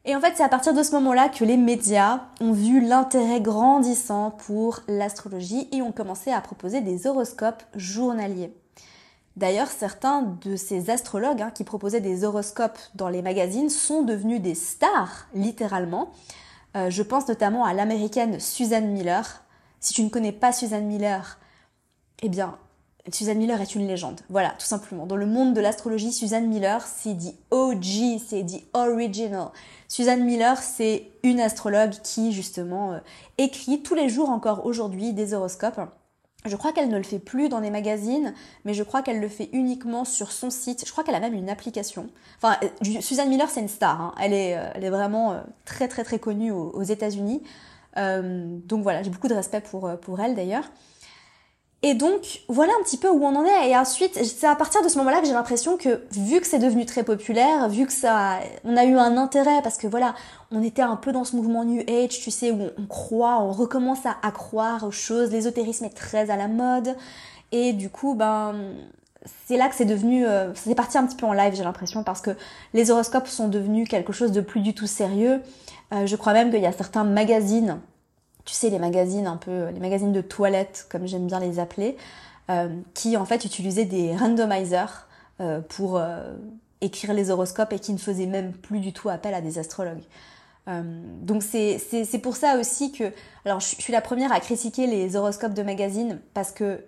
Et 0.05 0.15
en 0.15 0.21
fait, 0.21 0.33
c'est 0.35 0.43
à 0.43 0.49
partir 0.49 0.73
de 0.73 0.81
ce 0.81 0.91
moment-là 0.93 1.29
que 1.29 1.43
les 1.43 1.57
médias 1.57 2.21
ont 2.39 2.53
vu 2.53 2.85
l'intérêt 2.85 3.41
grandissant 3.41 4.31
pour 4.31 4.81
l'astrologie 4.87 5.67
et 5.71 5.81
ont 5.81 5.91
commencé 5.91 6.31
à 6.31 6.39
proposer 6.41 6.81
des 6.81 7.05
horoscopes 7.05 7.63
journaliers. 7.75 8.53
D'ailleurs, 9.35 9.67
certains 9.67 10.21
de 10.21 10.55
ces 10.55 10.89
astrologues 10.89 11.41
hein, 11.41 11.51
qui 11.51 11.63
proposaient 11.63 12.01
des 12.01 12.23
horoscopes 12.23 12.79
dans 12.95 13.09
les 13.09 13.21
magazines 13.21 13.69
sont 13.69 14.01
devenus 14.01 14.41
des 14.41 14.55
stars, 14.55 15.27
littéralement. 15.33 16.11
Euh, 16.75 16.89
je 16.89 17.03
pense 17.03 17.27
notamment 17.27 17.65
à 17.65 17.73
l'américaine 17.73 18.39
Suzanne 18.39 18.91
Miller. 18.91 19.43
Si 19.79 19.93
tu 19.93 20.03
ne 20.03 20.09
connais 20.09 20.31
pas 20.31 20.51
Suzanne 20.51 20.87
Miller, 20.87 21.39
eh 22.21 22.29
bien, 22.29 22.57
Suzanne 23.11 23.37
Miller 23.37 23.59
est 23.61 23.75
une 23.75 23.87
légende. 23.87 24.21
Voilà, 24.29 24.49
tout 24.59 24.65
simplement. 24.65 25.05
Dans 25.05 25.15
le 25.15 25.25
monde 25.25 25.53
de 25.53 25.61
l'astrologie, 25.61 26.11
Suzanne 26.11 26.47
Miller, 26.47 26.85
c'est 26.85 27.13
dit 27.13 27.35
OG, 27.51 28.19
c'est 28.25 28.43
dit 28.43 28.65
original. 28.73 29.49
Suzanne 29.87 30.23
Miller, 30.23 30.57
c'est 30.57 31.09
une 31.23 31.39
astrologue 31.39 31.93
qui, 32.03 32.31
justement, 32.31 32.93
euh, 32.93 32.99
écrit 33.37 33.81
tous 33.81 33.95
les 33.95 34.09
jours 34.09 34.29
encore 34.29 34.65
aujourd'hui 34.65 35.13
des 35.13 35.33
horoscopes. 35.33 35.79
Je 36.45 36.55
crois 36.55 36.71
qu'elle 36.71 36.89
ne 36.89 36.97
le 36.97 37.03
fait 37.03 37.19
plus 37.19 37.49
dans 37.49 37.59
les 37.59 37.69
magazines, 37.69 38.33
mais 38.65 38.73
je 38.73 38.83
crois 38.83 39.01
qu'elle 39.01 39.19
le 39.19 39.27
fait 39.27 39.49
uniquement 39.51 40.05
sur 40.05 40.31
son 40.31 40.49
site. 40.49 40.85
Je 40.85 40.91
crois 40.91 41.03
qu'elle 41.03 41.15
a 41.15 41.19
même 41.19 41.33
une 41.33 41.49
application. 41.49 42.09
Enfin, 42.41 42.57
euh, 42.63 43.01
Suzanne 43.01 43.29
Miller, 43.29 43.49
c'est 43.49 43.61
une 43.61 43.67
star. 43.67 43.99
Hein. 43.99 44.15
Elle, 44.21 44.33
est, 44.33 44.57
euh, 44.57 44.69
elle 44.75 44.83
est 44.83 44.89
vraiment 44.89 45.41
très 45.65 45.87
très 45.87 46.03
très 46.03 46.19
connue 46.19 46.51
aux, 46.51 46.69
aux 46.69 46.83
États-Unis. 46.83 47.41
donc 47.95 48.83
voilà, 48.83 49.03
j'ai 49.03 49.09
beaucoup 49.09 49.27
de 49.27 49.33
respect 49.33 49.61
pour, 49.61 49.89
pour 49.99 50.19
elle 50.21 50.35
d'ailleurs. 50.35 50.65
Et 51.81 51.93
donc, 51.93 52.41
voilà 52.49 52.73
un 52.77 52.83
petit 52.83 52.97
peu 52.97 53.09
où 53.09 53.23
on 53.23 53.35
en 53.35 53.45
est. 53.45 53.69
Et 53.69 53.77
ensuite, 53.77 54.21
c'est 54.23 54.47
à 54.47 54.55
partir 54.55 54.83
de 54.83 54.89
ce 54.89 54.97
moment-là 54.97 55.21
que 55.21 55.27
j'ai 55.27 55.33
l'impression 55.33 55.77
que, 55.77 56.01
vu 56.11 56.41
que 56.41 56.47
c'est 56.47 56.59
devenu 56.59 56.85
très 56.85 57.03
populaire, 57.03 57.69
vu 57.69 57.85
que 57.85 57.93
ça, 57.93 58.39
on 58.65 58.75
a 58.75 58.83
eu 58.83 58.97
un 58.97 59.15
intérêt, 59.15 59.61
parce 59.63 59.77
que 59.77 59.87
voilà, 59.87 60.13
on 60.51 60.61
était 60.61 60.81
un 60.81 60.97
peu 60.97 61.13
dans 61.13 61.23
ce 61.23 61.37
mouvement 61.37 61.63
New 61.63 61.81
Age, 61.87 62.19
tu 62.19 62.31
sais, 62.31 62.51
où 62.51 62.67
on, 62.77 62.85
croit, 62.85 63.41
on 63.41 63.53
recommence 63.53 63.99
à, 64.05 64.31
croire 64.31 64.83
aux 64.83 64.91
choses, 64.91 65.31
l'ésotérisme 65.31 65.85
est 65.85 65.95
très 65.95 66.29
à 66.29 66.35
la 66.35 66.49
mode. 66.49 66.97
Et 67.53 67.71
du 67.71 67.89
coup, 67.89 68.13
ben, 68.13 68.55
c'est 69.47 69.55
là 69.55 69.69
que 69.69 69.75
c'est 69.75 69.85
devenu, 69.85 70.25
euh, 70.25 70.53
c'est 70.55 70.75
parti 70.75 70.97
un 70.97 71.05
petit 71.05 71.15
peu 71.15 71.27
en 71.27 71.33
live, 71.33 71.55
j'ai 71.55 71.63
l'impression, 71.63 72.03
parce 72.03 72.19
que 72.19 72.31
les 72.73 72.91
horoscopes 72.91 73.27
sont 73.27 73.47
devenus 73.47 73.87
quelque 73.87 74.11
chose 74.11 74.33
de 74.33 74.41
plus 74.41 74.59
du 74.59 74.73
tout 74.73 74.87
sérieux. 74.87 75.41
Euh, 75.93 76.05
je 76.05 76.15
crois 76.17 76.33
même 76.33 76.51
qu'il 76.51 76.61
y 76.61 76.65
a 76.65 76.73
certains 76.73 77.05
magazines 77.05 77.79
tu 78.45 78.53
sais, 78.53 78.69
les 78.69 78.79
magazines 78.79 79.27
un 79.27 79.37
peu, 79.37 79.69
les 79.69 79.79
magazines 79.79 80.11
de 80.11 80.21
toilette, 80.21 80.87
comme 80.89 81.07
j'aime 81.07 81.27
bien 81.27 81.39
les 81.39 81.59
appeler, 81.59 81.97
euh, 82.49 82.67
qui 82.95 83.15
en 83.15 83.25
fait 83.25 83.45
utilisaient 83.45 83.85
des 83.85 84.15
randomizers 84.15 85.07
euh, 85.39 85.61
pour 85.61 85.97
euh, 85.97 86.33
écrire 86.81 87.13
les 87.13 87.29
horoscopes 87.29 87.73
et 87.73 87.79
qui 87.79 87.93
ne 87.93 87.99
faisaient 87.99 88.25
même 88.25 88.53
plus 88.53 88.79
du 88.79 88.91
tout 88.91 89.07
appel 89.07 89.35
à 89.35 89.41
des 89.41 89.59
astrologues. 89.59 90.01
donc 90.67 91.43
c'est 91.43 92.21
pour 92.23 92.35
ça 92.35 92.57
aussi 92.59 92.91
que, 92.91 93.11
alors 93.45 93.59
je, 93.59 93.67
suis 93.67 93.93
la 93.93 94.01
première 94.01 94.31
à 94.31 94.39
critiquer 94.39 94.87
les 94.87 95.15
horoscopes 95.15 95.53
de 95.53 95.63
magazines 95.63 96.19
parce 96.33 96.51
que 96.51 96.79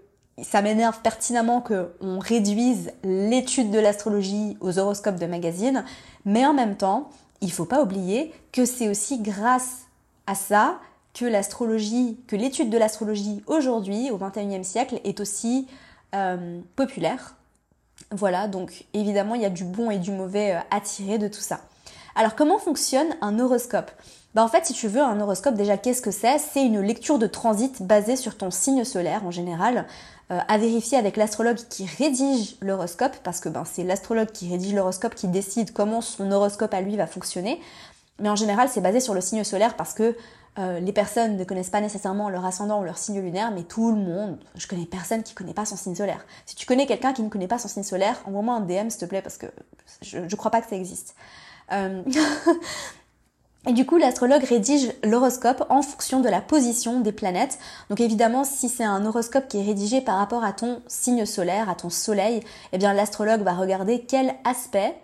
ça 0.42 0.62
m'énerve 0.62 1.00
pertinemment 1.02 1.62
qu'on 1.62 2.20
réduise 2.20 2.92
l'étude 3.04 3.70
de 3.70 3.80
l'astrologie 3.80 4.58
aux 4.62 4.80
horoscopes 4.80 5.20
de 5.20 5.26
magazines, 5.28 5.84
mais 6.26 6.46
en 6.46 6.54
même 6.54 6.76
temps, 6.76 7.10
il 7.42 7.52
faut 7.52 7.66
pas 7.66 7.84
oublier 7.84 8.34
que 8.52 8.66
c'est 8.66 8.90
aussi 8.90 9.20
grâce 9.20 9.88
à 10.26 10.36
ça 10.36 10.80
que 11.14 11.26
l'astrologie, 11.26 12.18
que 12.28 12.36
l'étude 12.36 12.70
de 12.70 12.78
l'astrologie 12.78 13.44
aujourd'hui, 13.48 14.12
au 14.12 14.18
XXIe 14.18 14.64
siècle, 14.64 15.00
est 15.04 15.20
aussi 15.20 15.68
euh, 16.16 16.60
populaire. 16.76 17.36
Voilà, 18.12 18.48
donc 18.48 18.86
évidemment, 18.94 19.36
il 19.36 19.42
y 19.42 19.46
a 19.46 19.50
du 19.50 19.64
bon 19.64 19.92
et 19.92 19.98
du 19.98 20.12
mauvais 20.12 20.56
euh, 20.56 20.60
à 20.72 20.82
tirer 20.82 21.18
de 21.18 21.28
tout 21.28 21.42
ça. 21.42 21.62
Alors, 22.16 22.36
comment 22.36 22.58
fonctionne 22.58 23.08
un 23.22 23.40
horoscope? 23.40 23.92
Bah 24.34 24.44
en 24.44 24.48
fait, 24.48 24.66
si 24.66 24.74
tu 24.74 24.88
veux, 24.88 25.02
un 25.02 25.20
horoscope, 25.20 25.56
déjà, 25.56 25.78
qu'est-ce 25.78 26.02
que 26.02 26.12
c'est? 26.12 26.38
C'est 26.38 26.66
une 26.66 26.82
lecture 26.82 27.20
de 27.20 27.28
transit 27.28 27.82
basée 27.82 28.16
sur 28.16 28.38
ton 28.38 28.50
signe 28.50 28.86
solaire 28.86 29.26
en 29.26 29.32
général, 29.32 29.86
euh, 30.32 30.40
à 30.48 30.58
vérifier 30.58 30.98
avec 30.98 31.18
l'astrologue 31.18 31.58
qui 31.70 31.86
rédige 31.86 32.56
l'horoscope, 32.62 33.18
parce 33.24 33.42
que 33.42 33.50
ben, 33.50 33.64
c'est 33.66 33.84
l'astrologue 33.84 34.32
qui 34.32 34.50
rédige 34.50 34.74
l'horoscope 34.74 35.16
qui 35.16 35.28
décide 35.28 35.74
comment 35.74 36.00
son 36.00 36.32
horoscope 36.32 36.74
à 36.74 36.80
lui 36.80 36.96
va 36.96 37.08
fonctionner. 37.08 37.60
Mais 38.20 38.30
en 38.30 38.38
général, 38.38 38.70
c'est 38.70 38.82
basé 38.82 39.00
sur 39.02 39.14
le 39.14 39.22
signe 39.22 39.44
solaire 39.44 39.76
parce 39.76 39.94
que 39.94 40.16
euh, 40.60 40.82
les 40.82 40.92
personnes 40.92 41.38
ne 41.38 41.44
connaissent 41.46 41.70
pas 41.70 41.80
nécessairement 41.80 42.30
leur 42.30 42.46
ascendant 42.46 42.82
ou 42.82 42.84
leur 42.84 42.98
signe 42.98 43.22
lunaire, 43.22 43.52
mais 43.52 43.64
tout 43.64 43.92
le 43.92 43.98
monde, 43.98 44.38
je 44.56 44.68
connais 44.68 44.86
personne 44.86 45.24
qui 45.24 45.34
ne 45.34 45.38
connaît 45.38 45.54
pas 45.54 45.66
son 45.66 45.78
signe 45.78 45.96
solaire. 45.96 46.26
Si 46.46 46.56
tu 46.56 46.66
connais 46.66 46.86
quelqu'un 46.86 47.14
qui 47.14 47.24
ne 47.24 47.30
connaît 47.30 47.48
pas 47.48 47.58
son 47.58 47.70
signe 47.70 47.84
solaire, 47.84 48.22
envoie-moi 48.26 48.56
un 48.56 48.60
DM 48.60 48.90
s'il 48.90 49.00
te 49.00 49.06
plaît 49.06 49.22
parce 49.22 49.38
que 49.38 49.48
je 50.02 50.20
ne 50.20 50.36
crois 50.36 50.52
pas 50.52 50.62
que 50.62 50.70
ça 50.70 50.76
existe. 50.76 51.16
Euh, 51.72 52.04
et 53.68 53.72
du 53.72 53.86
coup, 53.86 53.96
l'astrologue 53.96 54.44
rédige 54.44 54.92
l'horoscope 55.06 55.66
en 55.70 55.82
fonction 55.82 56.20
de 56.20 56.28
la 56.28 56.42
position 56.42 57.00
des 57.00 57.14
planètes. 57.14 57.58
Donc 57.90 58.02
évidemment, 58.02 58.44
si 58.44 58.68
c'est 58.68 58.84
un 58.84 59.06
horoscope 59.06 59.48
qui 59.48 59.58
est 59.58 59.64
rédigé 59.64 60.02
par 60.02 60.18
rapport 60.18 60.44
à 60.44 60.52
ton 60.52 60.82
signe 60.88 61.26
solaire, 61.26 61.70
à 61.70 61.76
ton 61.76 61.90
soleil, 61.90 62.42
eh 62.74 62.78
bien 62.78 62.94
l'astrologue 62.94 63.42
va 63.42 63.54
regarder 63.54 64.02
quel 64.02 64.36
aspect 64.44 64.98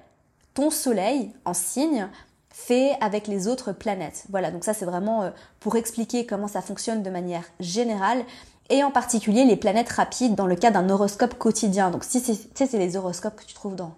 ton 0.53 0.71
soleil 0.71 1.31
en 1.45 1.53
signe 1.53 2.09
fait 2.57 2.97
avec 3.01 3.27
les 3.27 3.47
autres 3.47 3.71
planètes. 3.71 4.25
Voilà, 4.29 4.49
donc 4.49 4.63
ça 4.63 4.73
c'est 4.73 4.85
vraiment 4.85 5.21
euh, 5.21 5.29
pour 5.59 5.75
expliquer 5.75 6.25
comment 6.25 6.47
ça 6.47 6.61
fonctionne 6.61 7.03
de 7.03 7.09
manière 7.11 7.43
générale 7.59 8.25
et 8.71 8.83
en 8.83 8.89
particulier 8.89 9.45
les 9.45 9.55
planètes 9.55 9.89
rapides 9.89 10.33
dans 10.33 10.47
le 10.47 10.55
cas 10.55 10.71
d'un 10.71 10.89
horoscope 10.89 11.35
quotidien. 11.35 11.91
Donc 11.91 12.03
si 12.03 12.19
c'est 12.19 12.73
les 12.73 12.97
horoscopes 12.97 13.35
que 13.35 13.45
tu 13.45 13.53
trouves 13.53 13.75
dans 13.75 13.93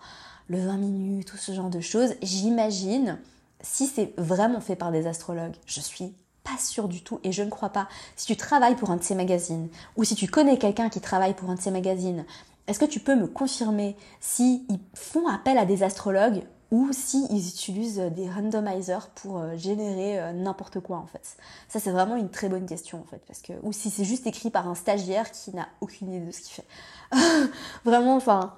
le 0.50 0.60
20 0.60 0.76
minutes, 0.76 1.28
tout 1.30 1.38
ce 1.38 1.54
genre 1.54 1.70
de 1.70 1.80
choses, 1.80 2.16
j'imagine 2.22 3.18
si 3.62 3.88
c'est 3.88 4.14
vraiment 4.18 4.60
fait 4.60 4.76
par 4.76 4.92
des 4.92 5.08
astrologues, 5.08 5.56
je 5.66 5.80
suis 5.80 6.14
pas 6.44 6.58
sûre 6.60 6.90
du 6.90 7.02
tout 7.02 7.22
et 7.24 7.32
je 7.32 7.44
ne 7.44 7.50
crois 7.50 7.70
pas. 7.70 7.88
Si 8.18 8.28
tu 8.28 8.36
travailles 8.36 8.76
pour 8.76 8.92
un 8.92 8.98
de 8.98 9.04
ces 9.04 9.16
magazines 9.16 9.70
ou 9.96 10.04
si 10.04 10.16
tu 10.16 10.28
connais 10.28 10.58
quelqu'un 10.58 10.90
qui 10.90 11.00
travaille 11.00 11.34
pour 11.34 11.50
un 11.50 11.56
de 11.56 11.62
ces 11.62 11.72
magazines, 11.72 12.26
est-ce 12.68 12.80
que 12.80 12.86
tu 12.86 13.00
peux 13.00 13.16
me 13.16 13.28
confirmer 13.28 13.96
s'ils 14.20 14.62
font 14.94 15.28
appel 15.30 15.58
à 15.58 15.66
des 15.66 15.82
astrologues 15.82 16.44
ou 16.72 16.90
si 16.92 17.26
ils 17.32 17.48
utilisent 17.48 18.00
des 18.16 18.30
randomizers 18.30 19.10
pour 19.16 19.40
euh, 19.40 19.58
générer 19.58 20.20
euh, 20.20 20.32
n'importe 20.34 20.80
quoi 20.80 20.98
en 20.98 21.08
fait. 21.08 21.38
Ça 21.68 21.80
c'est 21.80 21.92
vraiment 21.92 22.16
une 22.16 22.30
très 22.30 22.50
bonne 22.50 22.66
question 22.66 23.00
en 23.00 23.04
fait 23.04 23.22
parce 23.28 23.42
que 23.42 23.54
ou 23.64 23.74
si 23.74 23.90
c'est 23.90 24.04
juste 24.04 24.28
écrit 24.28 24.50
par 24.50 24.68
un 24.68 24.76
stagiaire 24.76 25.32
qui 25.32 25.56
n'a 25.56 25.68
aucune 25.82 26.14
idée 26.14 26.26
de 26.26 26.32
ce 26.32 26.42
qu'il 26.42 26.54
fait. 26.54 26.66
vraiment 27.86 28.16
enfin 28.16 28.54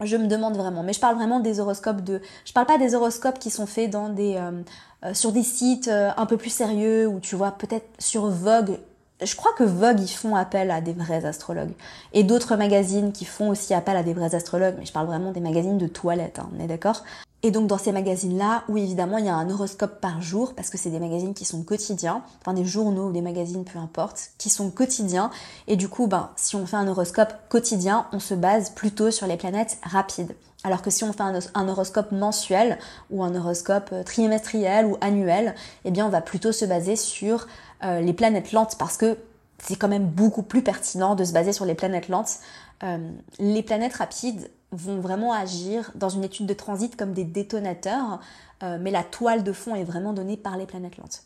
je 0.00 0.16
me 0.16 0.26
demande 0.26 0.56
vraiment 0.56 0.82
mais 0.82 0.94
je 0.94 1.00
parle 1.00 1.16
vraiment 1.16 1.40
des 1.40 1.60
horoscopes 1.60 2.00
de 2.00 2.22
je 2.44 2.52
parle 2.52 2.66
pas 2.66 2.78
des 2.78 2.94
horoscopes 2.94 3.38
qui 3.38 3.50
sont 3.50 3.66
faits 3.66 3.90
dans 3.90 4.08
des 4.08 4.36
euh, 4.36 5.14
sur 5.14 5.32
des 5.32 5.42
sites 5.42 5.88
un 5.88 6.26
peu 6.26 6.36
plus 6.36 6.50
sérieux 6.50 7.06
ou 7.06 7.20
tu 7.20 7.36
vois 7.36 7.52
peut-être 7.52 7.86
sur 7.98 8.28
Vogue 8.28 8.78
je 9.24 9.36
crois 9.36 9.52
que 9.52 9.62
Vogue, 9.62 10.00
ils 10.00 10.08
font 10.08 10.34
appel 10.34 10.72
à 10.72 10.80
des 10.80 10.92
vrais 10.92 11.24
astrologues. 11.24 11.74
Et 12.12 12.24
d'autres 12.24 12.56
magazines 12.56 13.12
qui 13.12 13.24
font 13.24 13.50
aussi 13.50 13.72
appel 13.72 13.96
à 13.96 14.02
des 14.02 14.14
vrais 14.14 14.34
astrologues, 14.34 14.74
mais 14.78 14.84
je 14.84 14.92
parle 14.92 15.06
vraiment 15.06 15.30
des 15.30 15.38
magazines 15.40 15.78
de 15.78 15.86
toilette, 15.86 16.40
hein, 16.40 16.48
on 16.56 16.60
est 16.60 16.66
d'accord? 16.66 17.04
Et 17.42 17.50
donc 17.50 17.66
dans 17.66 17.78
ces 17.78 17.92
magazines-là, 17.92 18.64
où 18.68 18.76
évidemment 18.76 19.18
il 19.18 19.26
y 19.26 19.28
a 19.28 19.34
un 19.34 19.50
horoscope 19.50 20.00
par 20.00 20.22
jour, 20.22 20.54
parce 20.54 20.70
que 20.70 20.78
c'est 20.78 20.90
des 20.90 21.00
magazines 21.00 21.34
qui 21.34 21.44
sont 21.44 21.62
quotidiens, 21.62 22.22
enfin 22.40 22.54
des 22.54 22.64
journaux 22.64 23.08
ou 23.08 23.12
des 23.12 23.20
magazines, 23.20 23.64
peu 23.64 23.78
importe, 23.78 24.30
qui 24.38 24.48
sont 24.50 24.70
quotidiens. 24.70 25.30
Et 25.66 25.76
du 25.76 25.88
coup, 25.88 26.06
ben, 26.06 26.30
si 26.36 26.54
on 26.56 26.66
fait 26.66 26.76
un 26.76 26.86
horoscope 26.86 27.34
quotidien, 27.48 28.06
on 28.12 28.20
se 28.20 28.34
base 28.34 28.70
plutôt 28.70 29.10
sur 29.10 29.26
les 29.26 29.36
planètes 29.36 29.78
rapides. 29.82 30.34
Alors 30.64 30.82
que 30.82 30.90
si 30.90 31.02
on 31.02 31.12
fait 31.12 31.22
un, 31.22 31.68
horoscope 31.68 32.12
mensuel 32.12 32.78
ou 33.10 33.24
un 33.24 33.34
horoscope 33.34 33.90
euh, 33.92 34.04
trimestriel 34.04 34.86
ou 34.86 34.96
annuel, 35.00 35.54
eh 35.84 35.90
bien 35.90 36.06
on 36.06 36.08
va 36.08 36.20
plutôt 36.20 36.52
se 36.52 36.64
baser 36.64 36.94
sur 36.94 37.48
euh, 37.82 38.00
les 38.00 38.12
planètes 38.12 38.52
lentes 38.52 38.76
parce 38.78 38.96
que 38.96 39.18
c'est 39.58 39.76
quand 39.76 39.88
même 39.88 40.06
beaucoup 40.06 40.42
plus 40.42 40.62
pertinent 40.62 41.16
de 41.16 41.24
se 41.24 41.32
baser 41.32 41.52
sur 41.52 41.64
les 41.64 41.74
planètes 41.74 42.08
lentes. 42.08 42.38
Euh, 42.84 42.98
les 43.38 43.62
planètes 43.62 43.94
rapides, 43.94 44.50
vont 44.72 44.98
vraiment 45.00 45.32
agir 45.32 45.90
dans 45.94 46.08
une 46.08 46.24
étude 46.24 46.46
de 46.46 46.54
transit 46.54 46.96
comme 46.96 47.12
des 47.12 47.24
détonateurs, 47.24 48.20
euh, 48.62 48.78
mais 48.80 48.90
la 48.90 49.04
toile 49.04 49.44
de 49.44 49.52
fond 49.52 49.74
est 49.74 49.84
vraiment 49.84 50.12
donnée 50.12 50.36
par 50.36 50.56
les 50.56 50.66
planètes 50.66 50.96
lentes. 50.96 51.22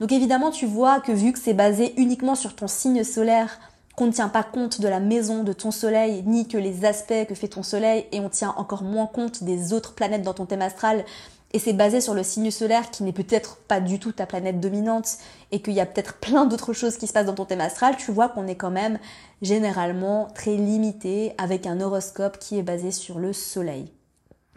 Donc 0.00 0.12
évidemment, 0.12 0.50
tu 0.50 0.66
vois 0.66 1.00
que 1.00 1.12
vu 1.12 1.32
que 1.32 1.38
c'est 1.38 1.54
basé 1.54 1.94
uniquement 2.00 2.34
sur 2.34 2.54
ton 2.54 2.68
signe 2.68 3.04
solaire, 3.04 3.58
qu'on 3.96 4.06
ne 4.06 4.12
tient 4.12 4.28
pas 4.28 4.42
compte 4.42 4.80
de 4.80 4.88
la 4.88 5.00
maison 5.00 5.42
de 5.42 5.52
ton 5.52 5.70
soleil, 5.70 6.22
ni 6.26 6.48
que 6.48 6.56
les 6.56 6.84
aspects 6.84 7.26
que 7.28 7.34
fait 7.34 7.48
ton 7.48 7.62
soleil, 7.62 8.06
et 8.12 8.20
on 8.20 8.28
tient 8.28 8.54
encore 8.56 8.82
moins 8.82 9.06
compte 9.06 9.44
des 9.44 9.72
autres 9.72 9.94
planètes 9.94 10.22
dans 10.22 10.34
ton 10.34 10.46
thème 10.46 10.62
astral, 10.62 11.04
et 11.52 11.58
c'est 11.58 11.72
basé 11.72 12.00
sur 12.00 12.14
le 12.14 12.22
signe 12.22 12.50
solaire 12.50 12.90
qui 12.90 13.02
n'est 13.02 13.12
peut-être 13.12 13.56
pas 13.56 13.80
du 13.80 13.98
tout 13.98 14.12
ta 14.12 14.26
planète 14.26 14.60
dominante 14.60 15.18
et 15.50 15.60
qu'il 15.60 15.74
y 15.74 15.80
a 15.80 15.86
peut-être 15.86 16.14
plein 16.14 16.46
d'autres 16.46 16.72
choses 16.72 16.96
qui 16.96 17.06
se 17.06 17.12
passent 17.12 17.26
dans 17.26 17.34
ton 17.34 17.44
thème 17.44 17.60
astral, 17.60 17.96
tu 17.96 18.12
vois 18.12 18.28
qu'on 18.28 18.46
est 18.46 18.54
quand 18.54 18.70
même 18.70 18.98
généralement 19.42 20.28
très 20.34 20.56
limité 20.56 21.34
avec 21.38 21.66
un 21.66 21.80
horoscope 21.80 22.38
qui 22.38 22.58
est 22.58 22.62
basé 22.62 22.92
sur 22.92 23.18
le 23.18 23.32
soleil. 23.32 23.90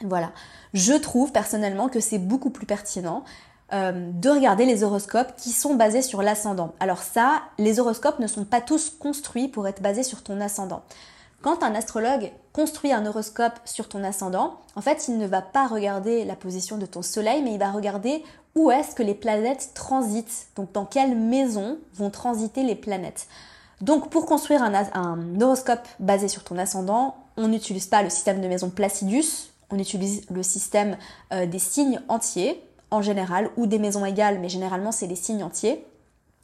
Voilà. 0.03 0.31
Je 0.73 0.93
trouve 0.93 1.31
personnellement 1.31 1.89
que 1.89 1.99
c'est 1.99 2.19
beaucoup 2.19 2.49
plus 2.49 2.65
pertinent 2.65 3.23
euh, 3.73 4.11
de 4.11 4.29
regarder 4.29 4.65
les 4.65 4.83
horoscopes 4.83 5.35
qui 5.35 5.49
sont 5.49 5.75
basés 5.75 6.01
sur 6.01 6.21
l'ascendant. 6.21 6.75
Alors 6.79 7.01
ça, 7.01 7.41
les 7.57 7.79
horoscopes 7.79 8.19
ne 8.19 8.27
sont 8.27 8.45
pas 8.45 8.61
tous 8.61 8.91
construits 8.91 9.47
pour 9.47 9.67
être 9.67 9.81
basés 9.81 10.03
sur 10.03 10.21
ton 10.21 10.41
ascendant. 10.41 10.83
Quand 11.43 11.61
un 11.61 11.75
astrologue 11.75 12.31
construit 12.53 12.93
un 12.93 13.05
horoscope 13.05 13.59
sur 13.65 13.89
ton 13.89 14.01
ascendant, 14.05 14.61
en 14.77 14.81
fait, 14.81 15.09
il 15.09 15.17
ne 15.17 15.27
va 15.27 15.41
pas 15.41 15.67
regarder 15.67 16.23
la 16.23 16.37
position 16.37 16.77
de 16.77 16.85
ton 16.85 17.01
soleil, 17.01 17.43
mais 17.43 17.51
il 17.51 17.59
va 17.59 17.69
regarder 17.69 18.23
où 18.55 18.71
est-ce 18.71 18.95
que 18.95 19.03
les 19.03 19.13
planètes 19.13 19.71
transitent, 19.73 20.47
donc 20.55 20.71
dans 20.71 20.85
quelle 20.85 21.17
maison 21.17 21.79
vont 21.95 22.09
transiter 22.09 22.63
les 22.63 22.75
planètes. 22.75 23.27
Donc 23.81 24.09
pour 24.09 24.25
construire 24.25 24.63
un, 24.63 25.41
horoscope 25.41 25.85
basé 25.99 26.29
sur 26.29 26.45
ton 26.45 26.57
ascendant, 26.57 27.17
on 27.35 27.49
n'utilise 27.49 27.87
pas 27.87 28.03
le 28.03 28.09
système 28.09 28.39
de 28.39 28.47
maison 28.47 28.69
Placidus, 28.69 29.51
on 29.69 29.77
utilise 29.77 30.25
le 30.29 30.43
système 30.43 30.95
euh, 31.33 31.45
des 31.45 31.59
signes 31.59 31.99
entiers 32.07 32.63
en 32.89 33.01
général, 33.01 33.49
ou 33.57 33.67
des 33.67 33.79
maisons 33.79 34.05
égales, 34.05 34.39
mais 34.39 34.47
généralement 34.47 34.93
c'est 34.93 35.07
les 35.07 35.17
signes 35.17 35.43
entiers. 35.43 35.85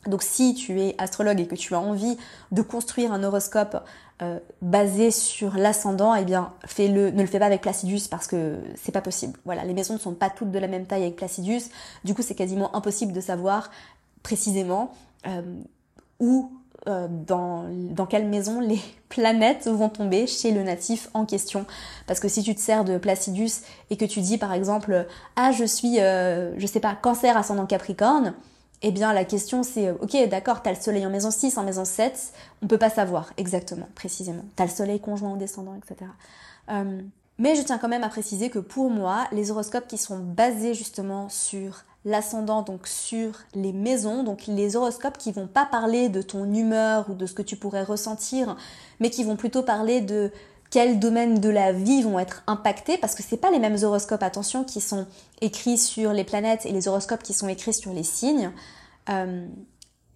Donc 0.08 0.24
si 0.24 0.54
tu 0.54 0.80
es 0.80 0.96
astrologue 0.98 1.40
et 1.40 1.48
que 1.48 1.56
tu 1.56 1.76
as 1.76 1.80
envie 1.80 2.18
de 2.52 2.62
construire 2.62 3.12
un 3.12 3.24
horoscope 3.24 3.84
euh, 4.22 4.40
basé 4.62 5.12
sur 5.12 5.56
l'ascendant, 5.56 6.16
eh 6.16 6.24
bien 6.26 6.54
ne 6.78 7.10
le 7.12 7.26
fais 7.26 7.40
pas 7.40 7.46
avec 7.46 7.62
Placidus 7.62 8.02
parce 8.10 8.28
que 8.28 8.58
c'est 8.76 8.92
pas 8.92 9.02
possible. 9.02 9.38
Voilà, 9.46 9.64
les 9.64 9.74
maisons 9.74 9.94
ne 9.94 10.00
sont 10.00 10.14
pas 10.14 10.30
toutes 10.30 10.52
de 10.52 10.60
la 10.60 10.68
même 10.68 10.86
taille 10.86 11.04
avec 11.04 11.16
Placidus. 11.16 11.64
Du 12.04 12.14
coup, 12.14 12.22
c'est 12.22 12.36
quasiment 12.36 12.76
impossible 12.76 13.12
de 13.12 13.22
savoir 13.22 13.72
précisément 14.24 14.92
euh, 15.28 15.42
où 16.20 16.52
euh, 16.88 17.08
dans, 17.10 17.66
dans 17.70 18.06
quelle 18.06 18.28
maison 18.28 18.60
les 18.62 18.80
planètes 19.10 19.68
vont 19.68 19.90
tomber 19.90 20.28
chez 20.28 20.52
le 20.52 20.64
natif 20.64 21.10
en 21.14 21.26
question. 21.26 21.66
Parce 22.08 22.22
que 22.22 22.30
si 22.30 22.42
tu 22.42 22.56
te 22.56 22.62
sers 22.62 22.86
de 22.86 22.98
Placidus 22.98 23.52
et 23.90 23.98
que 23.98 24.06
tu 24.06 24.22
dis 24.22 24.38
par 24.38 24.54
exemple 24.54 25.08
ah 25.36 25.52
je 25.52 25.66
suis 25.66 25.96
je 25.96 26.66
sais 26.68 26.80
pas 26.80 26.96
cancer 26.96 27.38
ascendant 27.38 27.66
Capricorne, 27.66 28.34
eh 28.82 28.92
bien, 28.92 29.14
la 29.14 29.26
question 29.26 29.64
c'est, 29.64 29.88
euh, 29.88 29.96
ok, 30.02 30.16
d'accord, 30.30 30.62
t'as 30.62 30.72
le 30.72 30.80
soleil 30.80 31.06
en 31.06 31.10
maison 31.10 31.32
6, 31.32 31.58
en 31.58 31.64
maison 31.64 31.86
7, 31.86 32.34
on 32.62 32.68
peut 32.68 32.78
pas 32.78 32.90
savoir 32.90 33.32
exactement, 33.38 33.88
précisément. 33.96 34.44
T'as 34.56 34.66
le 34.66 34.72
soleil 34.72 35.00
conjoint 35.00 35.34
ou 35.34 35.38
descendant, 35.38 35.76
etc. 35.76 36.10
Euh, 36.70 37.02
mais 37.38 37.56
je 37.56 37.62
tiens 37.62 37.78
quand 37.78 37.90
même 37.90 38.04
à 38.04 38.10
préciser 38.10 38.50
que 38.50 38.60
pour 38.60 38.90
moi, 38.90 39.26
les 39.32 39.52
horoscopes 39.52 39.88
qui 39.88 39.98
sont 39.98 40.20
basés 40.20 40.74
justement 40.74 41.30
sur 41.30 41.84
l'ascendant, 42.06 42.62
donc 42.62 42.88
sur 42.88 43.34
les 43.54 43.74
maisons, 43.74 44.24
donc 44.24 44.48
les 44.48 44.76
horoscopes 44.76 45.18
qui 45.18 45.32
vont 45.32 45.48
pas 45.48 45.66
parler 45.66 46.10
de 46.10 46.22
ton 46.22 46.54
humeur 46.54 47.10
ou 47.10 47.14
de 47.14 47.26
ce 47.26 47.34
que 47.34 47.42
tu 47.42 47.58
pourrais 47.58 47.84
ressentir, 47.84 48.56
mais 49.00 49.10
qui 49.10 49.24
vont 49.24 49.36
plutôt 49.36 49.64
parler 49.64 50.00
de 50.02 50.32
quels 50.70 51.00
domaines 51.00 51.40
de 51.40 51.50
la 51.50 51.72
vie 51.72 52.04
vont 52.04 52.20
être 52.20 52.44
impactés 52.48 52.98
parce 52.98 53.16
que 53.16 53.24
c'est 53.24 53.38
pas 53.38 53.52
les 53.52 53.60
mêmes 53.60 53.78
horoscopes, 53.82 54.24
attention, 54.24 54.64
qui 54.64 54.82
sont 54.82 55.08
écrits 55.42 55.78
sur 55.78 56.14
les 56.14 56.24
planètes 56.24 56.66
et 56.66 56.72
les 56.72 56.88
horoscopes 56.88 57.24
qui 57.24 57.34
sont 57.34 57.48
écrits 57.48 57.74
sur 57.74 57.94
les 57.94 58.04
signes. 58.04 58.52
Euh, 59.10 59.48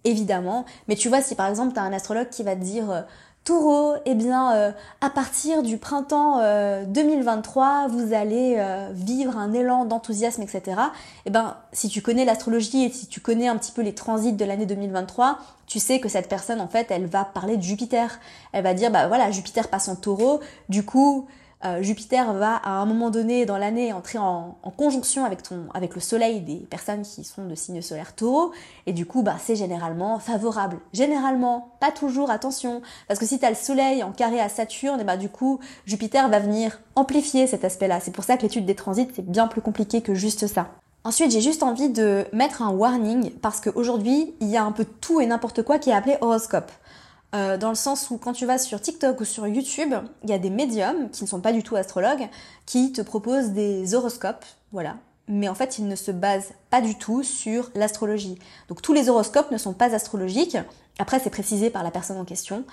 évidemment, 0.04 0.64
mais 0.86 0.96
tu 0.96 1.08
vois 1.08 1.22
si 1.22 1.34
par 1.34 1.48
exemple 1.48 1.72
tu 1.72 1.80
as 1.80 1.82
un 1.82 1.92
astrologue 1.92 2.28
qui 2.28 2.42
va 2.42 2.54
te 2.54 2.60
dire 2.60 2.90
euh, 2.90 3.02
Taureau, 3.44 3.94
eh 4.06 4.14
bien, 4.14 4.54
euh, 4.54 4.72
à 5.02 5.10
partir 5.10 5.62
du 5.62 5.76
printemps 5.76 6.40
2023, 6.86 7.88
vous 7.88 8.14
allez 8.14 8.58
vivre 8.92 9.36
un 9.36 9.52
élan 9.52 9.84
d'enthousiasme, 9.84 10.42
etc. 10.42 10.80
Eh 11.26 11.30
ben, 11.30 11.56
si 11.72 11.88
tu 11.88 12.00
connais 12.00 12.24
l'astrologie 12.24 12.84
et 12.84 12.90
si 12.90 13.06
tu 13.06 13.20
connais 13.20 13.48
un 13.48 13.56
petit 13.56 13.72
peu 13.72 13.82
les 13.82 13.94
transits 13.94 14.32
de 14.32 14.44
l'année 14.44 14.66
2023, 14.66 15.38
tu 15.66 15.78
sais 15.78 16.00
que 16.00 16.08
cette 16.08 16.28
personne, 16.28 16.60
en 16.60 16.68
fait, 16.68 16.86
elle 16.90 17.06
va 17.06 17.24
parler 17.24 17.56
de 17.56 17.62
Jupiter. 17.62 18.18
Elle 18.52 18.64
va 18.64 18.74
dire, 18.74 18.90
bah 18.90 19.08
voilà, 19.08 19.30
Jupiter 19.30 19.68
passe 19.68 19.88
en 19.88 19.96
taureau, 19.96 20.40
du 20.68 20.84
coup, 20.84 21.26
euh, 21.64 21.82
Jupiter 21.82 22.32
va 22.34 22.56
à 22.56 22.70
un 22.70 22.86
moment 22.86 23.10
donné 23.10 23.46
dans 23.46 23.56
l'année 23.56 23.92
entrer 23.92 24.18
en, 24.18 24.56
conjonction 24.76 25.24
avec, 25.24 25.42
ton, 25.42 25.66
avec 25.72 25.94
le 25.94 26.00
soleil 26.00 26.40
des 26.40 26.56
personnes 26.56 27.02
qui 27.02 27.24
sont 27.24 27.46
de 27.46 27.54
signe 27.54 27.80
solaire 27.80 28.14
taureau, 28.14 28.52
et 28.86 28.92
du 28.92 29.06
coup, 29.06 29.22
bah, 29.22 29.36
c'est 29.42 29.56
généralement 29.56 30.18
favorable. 30.18 30.78
Généralement, 30.92 31.72
pas 31.80 31.90
toujours, 31.90 32.30
attention, 32.30 32.82
parce 33.08 33.18
que 33.18 33.26
si 33.26 33.38
tu 33.38 33.46
le 33.46 33.54
soleil 33.54 34.02
en 34.02 34.12
carré 34.12 34.40
à 34.40 34.48
Saturne, 34.48 35.00
et 35.00 35.04
bah, 35.04 35.16
du 35.16 35.28
coup, 35.28 35.60
Jupiter 35.86 36.28
va 36.28 36.38
venir 36.38 36.80
amplifier 36.96 37.46
cet 37.46 37.64
aspect-là. 37.64 38.00
C'est 38.00 38.12
pour 38.12 38.24
ça 38.24 38.36
que 38.36 38.42
l'étude 38.42 38.66
des 38.66 38.74
transits, 38.74 39.08
c'est 39.14 39.26
bien 39.26 39.46
plus 39.46 39.62
compliqué 39.62 40.02
que 40.02 40.14
juste 40.14 40.46
ça. 40.46 40.68
Ensuite, 41.06 41.30
j'ai 41.30 41.42
juste 41.42 41.62
envie 41.62 41.90
de 41.90 42.24
mettre 42.32 42.62
un 42.62 42.70
warning 42.70 43.30
parce 43.30 43.60
qu'aujourd'hui, 43.60 44.34
il 44.40 44.48
y 44.48 44.56
a 44.56 44.64
un 44.64 44.72
peu 44.72 44.86
tout 44.86 45.20
et 45.20 45.26
n'importe 45.26 45.62
quoi 45.62 45.78
qui 45.78 45.90
est 45.90 45.94
appelé 45.94 46.16
horoscope. 46.22 46.72
Euh, 47.34 47.56
dans 47.56 47.68
le 47.68 47.74
sens 47.74 48.10
où 48.10 48.18
quand 48.18 48.32
tu 48.32 48.46
vas 48.46 48.58
sur 48.58 48.80
TikTok 48.80 49.20
ou 49.20 49.24
sur 49.24 49.46
YouTube, 49.46 49.94
il 50.22 50.30
y 50.30 50.32
a 50.32 50.38
des 50.38 50.50
médiums 50.50 51.10
qui 51.10 51.24
ne 51.24 51.28
sont 51.28 51.40
pas 51.40 51.52
du 51.52 51.62
tout 51.62 51.74
astrologues 51.74 52.28
qui 52.64 52.92
te 52.92 53.02
proposent 53.02 53.50
des 53.50 53.94
horoscopes, 53.94 54.44
voilà. 54.70 54.96
Mais 55.26 55.48
en 55.48 55.54
fait, 55.54 55.78
ils 55.78 55.88
ne 55.88 55.96
se 55.96 56.10
basent 56.10 56.52
pas 56.70 56.80
du 56.80 56.96
tout 56.96 57.22
sur 57.22 57.70
l'astrologie. 57.74 58.38
Donc 58.68 58.82
tous 58.82 58.92
les 58.92 59.08
horoscopes 59.08 59.50
ne 59.50 59.58
sont 59.58 59.72
pas 59.72 59.94
astrologiques. 59.94 60.58
Après, 60.98 61.18
c'est 61.18 61.30
précisé 61.30 61.70
par 61.70 61.82
la 61.82 61.90
personne 61.90 62.18
en 62.18 62.24
question. 62.24 62.64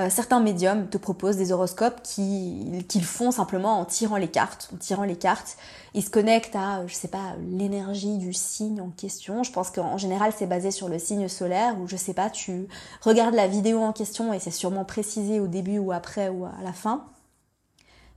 Euh, 0.00 0.10
certains 0.10 0.40
médiums 0.40 0.88
te 0.88 0.98
proposent 0.98 1.36
des 1.36 1.52
horoscopes 1.52 2.02
qu'ils 2.02 3.04
font 3.04 3.30
simplement 3.30 3.78
en 3.78 3.84
tirant 3.84 4.16
les 4.16 4.28
cartes. 4.28 4.68
En 4.74 4.76
tirant 4.76 5.04
les 5.04 5.16
cartes, 5.16 5.56
ils 5.94 6.02
se 6.02 6.10
connectent 6.10 6.56
à, 6.56 6.84
je 6.88 6.94
sais 6.94 7.08
pas, 7.08 7.34
l'énergie 7.48 8.18
du 8.18 8.32
signe 8.32 8.80
en 8.80 8.90
question. 8.90 9.44
Je 9.44 9.52
pense 9.52 9.70
qu'en 9.70 9.96
général, 9.96 10.32
c'est 10.36 10.46
basé 10.46 10.72
sur 10.72 10.88
le 10.88 10.98
signe 10.98 11.28
solaire 11.28 11.78
ou 11.80 11.86
je 11.86 11.94
sais 11.94 12.14
pas, 12.14 12.28
tu 12.28 12.66
regardes 13.02 13.34
la 13.34 13.46
vidéo 13.46 13.80
en 13.80 13.92
question 13.92 14.32
et 14.32 14.40
c'est 14.40 14.50
sûrement 14.50 14.84
précisé 14.84 15.38
au 15.38 15.46
début 15.46 15.78
ou 15.78 15.92
après 15.92 16.28
ou 16.28 16.44
à 16.44 16.62
la 16.64 16.72
fin. 16.72 17.04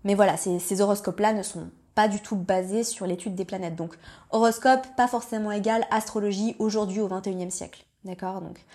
Mais 0.03 0.15
voilà, 0.15 0.35
ces, 0.35 0.81
horoscopes-là 0.81 1.33
ne 1.33 1.43
sont 1.43 1.69
pas 1.93 2.07
du 2.07 2.19
tout 2.21 2.35
basés 2.35 2.83
sur 2.83 3.05
l'étude 3.05 3.35
des 3.35 3.45
planètes. 3.45 3.75
Donc, 3.75 3.95
horoscope, 4.31 4.87
pas 4.95 5.07
forcément 5.07 5.51
égal 5.51 5.85
astrologie 5.91 6.55
aujourd'hui 6.57 7.01
au 7.01 7.09
21e 7.09 7.51
siècle. 7.51 7.85
D'accord? 8.03 8.41
Donc, 8.41 8.65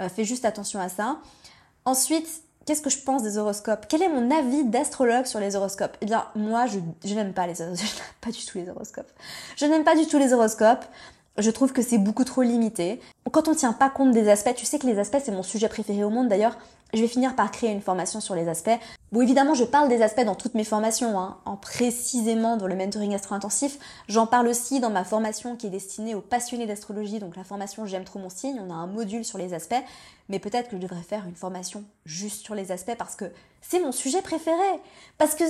euh, 0.00 0.08
fais 0.08 0.24
juste 0.24 0.44
attention 0.44 0.80
à 0.80 0.88
ça. 0.88 1.18
Ensuite, 1.84 2.42
qu'est-ce 2.66 2.82
que 2.82 2.90
je 2.90 2.98
pense 2.98 3.22
des 3.22 3.38
horoscopes? 3.38 3.86
Quel 3.88 4.02
est 4.02 4.08
mon 4.08 4.30
avis 4.30 4.64
d'astrologue 4.64 5.26
sur 5.26 5.40
les 5.40 5.56
horoscopes? 5.56 5.96
Eh 6.00 6.06
bien, 6.06 6.26
moi, 6.34 6.66
je, 6.66 7.14
n'aime 7.14 7.32
pas 7.32 7.46
les 7.46 7.54
je 7.54 7.62
n'aime 7.64 7.76
pas 8.20 8.30
du 8.30 8.44
tout 8.44 8.58
les 8.58 8.68
horoscopes. 8.68 9.10
Je 9.56 9.66
n'aime 9.66 9.84
pas 9.84 9.96
du 9.96 10.06
tout 10.06 10.18
les 10.18 10.32
horoscopes. 10.32 10.84
Je 11.38 11.50
trouve 11.50 11.72
que 11.72 11.80
c'est 11.80 11.98
beaucoup 11.98 12.24
trop 12.24 12.42
limité. 12.42 13.00
Quand 13.30 13.48
on 13.48 13.54
tient 13.54 13.72
pas 13.72 13.88
compte 13.88 14.12
des 14.12 14.28
aspects, 14.28 14.54
tu 14.54 14.66
sais 14.66 14.78
que 14.78 14.86
les 14.86 14.98
aspects 14.98 15.20
c'est 15.24 15.32
mon 15.32 15.42
sujet 15.42 15.68
préféré 15.68 16.04
au 16.04 16.10
monde 16.10 16.28
d'ailleurs, 16.28 16.58
je 16.92 17.00
vais 17.00 17.08
finir 17.08 17.34
par 17.34 17.50
créer 17.50 17.70
une 17.70 17.80
formation 17.80 18.20
sur 18.20 18.34
les 18.34 18.48
aspects. 18.48 18.78
Bon 19.12 19.22
évidemment 19.22 19.54
je 19.54 19.64
parle 19.64 19.88
des 19.88 20.02
aspects 20.02 20.24
dans 20.24 20.34
toutes 20.34 20.54
mes 20.54 20.64
formations, 20.64 21.18
hein, 21.18 21.38
en 21.46 21.56
précisément 21.56 22.58
dans 22.58 22.66
le 22.66 22.76
mentoring 22.76 23.14
astro-intensif. 23.14 23.78
J'en 24.08 24.26
parle 24.26 24.48
aussi 24.48 24.80
dans 24.80 24.90
ma 24.90 25.04
formation 25.04 25.56
qui 25.56 25.68
est 25.68 25.70
destinée 25.70 26.14
aux 26.14 26.20
passionnés 26.20 26.66
d'astrologie, 26.66 27.18
donc 27.18 27.36
la 27.36 27.44
formation 27.44 27.86
J'aime 27.86 28.04
trop 28.04 28.18
mon 28.18 28.28
signe, 28.28 28.60
on 28.60 28.70
a 28.70 28.74
un 28.74 28.86
module 28.86 29.24
sur 29.24 29.38
les 29.38 29.54
aspects, 29.54 29.82
mais 30.28 30.38
peut-être 30.38 30.68
que 30.68 30.76
je 30.76 30.82
devrais 30.82 31.02
faire 31.02 31.26
une 31.26 31.36
formation 31.36 31.84
juste 32.04 32.44
sur 32.44 32.54
les 32.54 32.72
aspects 32.72 32.96
parce 32.98 33.16
que 33.16 33.24
c'est 33.62 33.80
mon 33.80 33.92
sujet 33.92 34.20
préféré. 34.20 34.80
Parce 35.16 35.34
que 35.34 35.44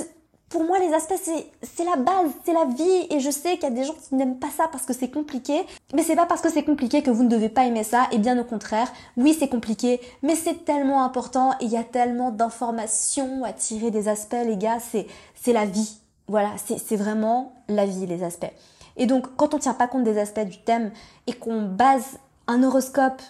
pour 0.52 0.64
moi, 0.64 0.78
les 0.78 0.92
aspects, 0.92 1.14
c'est 1.62 1.84
la 1.84 1.96
base, 1.96 2.30
c'est 2.44 2.52
la 2.52 2.66
vie. 2.66 3.06
Et 3.08 3.20
je 3.20 3.30
sais 3.30 3.54
qu'il 3.54 3.62
y 3.62 3.66
a 3.66 3.70
des 3.70 3.84
gens 3.84 3.94
qui 3.94 4.14
n'aiment 4.14 4.38
pas 4.38 4.50
ça 4.50 4.68
parce 4.70 4.84
que 4.84 4.92
c'est 4.92 5.08
compliqué. 5.08 5.64
Mais 5.94 6.02
c'est 6.02 6.14
pas 6.14 6.26
parce 6.26 6.42
que 6.42 6.50
c'est 6.50 6.62
compliqué 6.62 7.02
que 7.02 7.10
vous 7.10 7.24
ne 7.24 7.30
devez 7.30 7.48
pas 7.48 7.64
aimer 7.64 7.84
ça. 7.84 8.06
Et 8.12 8.18
bien 8.18 8.38
au 8.38 8.44
contraire, 8.44 8.92
oui, 9.16 9.34
c'est 9.36 9.48
compliqué, 9.48 9.98
mais 10.22 10.36
c'est 10.36 10.66
tellement 10.66 11.04
important. 11.04 11.52
Et 11.60 11.64
il 11.64 11.70
y 11.70 11.78
a 11.78 11.84
tellement 11.84 12.30
d'informations 12.30 13.44
à 13.44 13.54
tirer 13.54 13.90
des 13.90 14.08
aspects, 14.08 14.36
les 14.44 14.58
gars. 14.58 14.76
C'est 14.80 15.52
la 15.52 15.64
vie. 15.64 15.96
Voilà, 16.28 16.50
c'est 16.56 16.96
vraiment 16.96 17.54
la 17.68 17.86
vie, 17.86 18.06
les 18.06 18.22
aspects. 18.22 18.52
Et 18.98 19.06
donc, 19.06 19.34
quand 19.36 19.54
on 19.54 19.58
tient 19.58 19.72
pas 19.72 19.88
compte 19.88 20.04
des 20.04 20.18
aspects 20.18 20.40
du 20.40 20.58
thème 20.58 20.92
et 21.26 21.32
qu'on 21.32 21.62
base 21.62 22.18
un 22.46 22.62
horoscope 22.62 23.22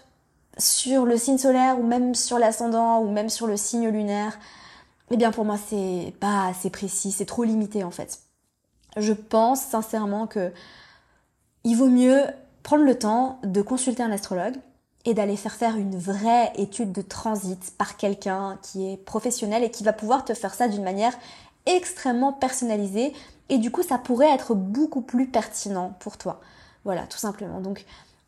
sur 0.59 1.07
le 1.07 1.17
signe 1.17 1.39
solaire 1.39 1.79
ou 1.79 1.85
même 1.85 2.17
sur 2.17 2.41
l'ascendant 2.41 3.01
ou 3.01 3.09
même 3.11 3.29
sur 3.29 3.47
le 3.47 3.57
signe 3.57 3.89
lunaire, 3.89 4.37
eh 5.13 5.17
bien 5.17 5.31
pour 5.31 5.45
moi 5.45 5.57
c'est 5.69 6.15
pas 6.21 6.47
assez 6.47 6.71
précis, 6.71 7.13
c'est 7.13 7.27
trop 7.27 7.45
limité 7.45 7.85
en 7.85 7.91
fait. 7.91 8.21
Je 8.97 9.13
pense 9.13 9.61
sincèrement 9.61 10.27
que 10.27 10.53
il 11.65 11.77
vaut 11.77 11.89
mieux 11.89 12.23
prendre 12.63 12.85
le 12.85 12.99
temps 12.99 13.39
de 13.45 13.63
consulter 13.63 14.03
un 14.03 14.11
astrologue 14.11 14.57
et 15.05 15.15
d'aller 15.15 15.37
faire 15.37 15.55
faire 15.55 15.77
une 15.77 15.99
vraie 15.99 16.53
étude 16.57 16.93
de 16.93 17.03
transit 17.03 17.73
par 17.77 17.97
quelqu'un 17.97 18.59
qui 18.63 18.93
est 18.93 18.97
professionnel 18.97 19.65
et 19.65 19.71
qui 19.71 19.85
va 19.85 19.93
pouvoir 19.93 20.25
te 20.25 20.35
faire 20.35 20.55
ça 20.55 20.69
d'une 20.69 20.85
manière 20.85 21.15
extrêmement 21.67 22.33
personnalisée 22.33 23.13
et 23.49 23.59
du 23.59 23.71
coup 23.71 23.83
ça 23.83 23.99
pourrait 23.99 24.33
être 24.33 24.55
beaucoup 24.55 25.03
plus 25.03 25.27
pertinent 25.29 25.95
pour 26.01 26.17
toi. 26.17 26.41
Voilà, 26.85 27.03
tout 27.03 27.19
simplement. 27.19 27.61
Donc 27.61 27.85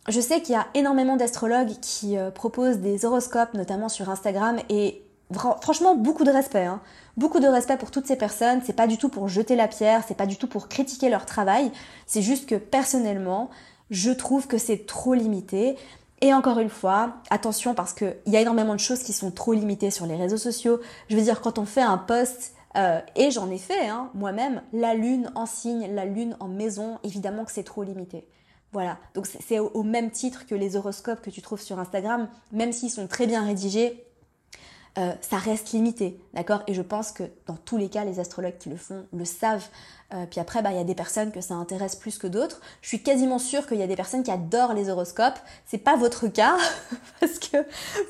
je 0.09 0.21
sais 0.21 0.43
qu'il 0.43 0.55
y 0.55 0.59
a 0.59 0.67
énormément 0.75 1.17
d'astrologues 1.17 1.73
qui 1.81 2.19
euh, 2.19 2.31
proposent 2.31 2.79
des 2.79 3.05
horoscopes, 3.05 3.55
notamment 3.55 3.89
sur 3.89 4.11
Instagram, 4.11 4.59
et 4.69 5.03
franchement, 5.35 5.95
beaucoup 5.95 6.25
de 6.25 6.31
respect. 6.31 6.65
Hein. 6.65 6.81
Beaucoup 7.17 7.41
de 7.41 7.47
respect 7.47 7.77
pour 7.77 7.91
toutes 7.91 8.07
ces 8.07 8.17
personnes. 8.17 8.61
C'est 8.65 8.73
pas 8.75 8.87
du 8.87 8.99
tout 8.99 9.09
pour 9.09 9.29
jeter 9.29 9.57
la 9.57 9.69
pierre, 9.69 10.03
c'est 10.07 10.17
pas 10.17 10.27
du 10.27 10.37
tout 10.37 10.49
pour 10.49 10.69
critiquer 10.69 11.09
leur 11.09 11.27
travail. 11.27 11.71
C'est 12.07 12.23
juste 12.23 12.49
que 12.49 12.57
personnellement, 12.57 13.51
je 13.91 14.11
trouve 14.11 14.47
que 14.47 14.59
c'est 14.59 14.87
trop 14.87 15.15
limité. 15.15 15.77
Et 16.21 16.33
encore 16.33 16.59
une 16.59 16.71
fois, 16.71 17.17
attention 17.31 17.75
parce 17.75 17.93
qu'il 17.93 18.17
y 18.27 18.37
a 18.37 18.41
énormément 18.41 18.75
de 18.75 18.81
choses 18.81 19.03
qui 19.03 19.13
sont 19.13 19.31
trop 19.31 19.53
limitées 19.53 19.91
sur 19.91 20.07
les 20.07 20.17
réseaux 20.17 20.39
sociaux. 20.39 20.81
Je 21.09 21.17
veux 21.17 21.23
dire, 21.23 21.41
quand 21.41 21.59
on 21.59 21.67
fait 21.67 21.83
un 21.83 21.99
post, 21.99 22.55
euh, 22.77 23.01
et 23.15 23.31
j'en 23.31 23.51
ai 23.51 23.59
fait 23.59 23.89
hein, 23.89 24.11
moi-même, 24.15 24.63
la 24.73 24.95
lune 24.95 25.31
en 25.35 25.47
signe, 25.47 25.95
la 25.95 26.05
lune 26.05 26.37
en 26.41 26.49
maison, 26.49 26.99
évidemment 27.05 27.45
que 27.45 27.53
c'est 27.53 27.63
trop 27.63 27.83
limité. 27.83 28.27
Voilà, 28.73 28.99
donc 29.15 29.27
c'est 29.27 29.61
au 29.61 29.85
même 29.85 30.11
titre 30.11 30.47
que 30.47 30.55
les 30.57 30.75
horoscopes 30.75 31.23
que 31.23 31.31
tu 31.31 31.41
trouves 31.43 31.61
sur 31.61 31.79
Instagram, 31.79 32.29
même 32.51 32.73
s'ils 32.73 32.91
sont 32.91 33.07
très 33.07 33.29
bien 33.29 33.45
rédigés, 33.45 34.04
euh, 34.97 35.13
ça 35.21 35.39
reste 35.39 35.73
limité, 35.73 36.21
d'accord? 36.35 36.63
Et 36.69 36.75
je 36.75 36.83
pense 36.83 37.11
que 37.11 37.25
dans 37.47 37.57
tous 37.57 37.77
les 37.77 37.89
cas, 37.89 38.05
les 38.05 38.21
astrologues 38.21 38.59
qui 38.59 38.69
le 38.69 38.77
font 38.77 39.07
le 39.13 39.25
savent. 39.25 39.67
Euh, 40.13 40.25
puis 40.31 40.39
après, 40.39 40.63
bah, 40.63 40.71
il 40.71 40.77
y 40.77 40.81
a 40.81 40.85
des 40.85 40.95
personnes 40.95 41.33
que 41.33 41.41
ça 41.41 41.55
intéresse 41.55 41.97
plus 41.97 42.17
que 42.17 42.29
d'autres. 42.29 42.61
Je 42.81 42.89
suis 42.89 43.03
quasiment 43.03 43.41
sûre 43.41 43.67
qu'il 43.67 43.79
y 43.79 43.83
a 43.83 43.89
des 43.89 43.97
personnes 43.97 44.23
qui 44.23 44.31
adorent 44.31 44.73
les 44.73 44.91
horoscopes. 44.91 45.39
C'est 45.67 45.79
pas 45.79 45.97
votre 45.97 46.29
cas, 46.29 46.57
parce 47.21 47.41
que 47.41 47.57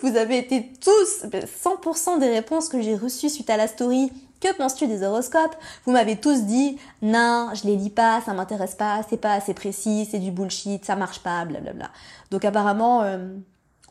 vous 0.03 0.15
avez 0.19 0.37
été 0.37 0.73
tous, 0.79 1.25
100% 1.25 2.19
des 2.21 2.29
réponses 2.29 2.69
que 2.69 2.83
j'ai 2.83 2.97
reçues 2.97 3.31
suite 3.31 3.49
à 3.49 3.57
la 3.57 3.67
story, 3.67 4.13
que 4.43 4.55
penses-tu 4.55 4.87
des 4.87 5.03
horoscopes? 5.05 5.57
Vous 5.87 5.93
m'avez 5.93 6.17
tous 6.17 6.43
dit, 6.43 6.77
non, 7.01 7.53
je 7.55 7.67
les 7.67 7.77
lis 7.77 7.89
pas, 7.89 8.21
ça 8.27 8.35
m'intéresse 8.35 8.75
pas, 8.75 9.01
c'est 9.09 9.17
pas 9.17 9.33
assez 9.33 9.55
précis, 9.55 10.07
c'est 10.11 10.19
du 10.19 10.31
bullshit, 10.31 10.85
ça 10.85 10.97
marche 10.97 11.21
pas, 11.21 11.47
blablabla. 11.47 11.91
Donc 12.31 12.45
apparemment... 12.45 13.03
Euh, 13.05 13.35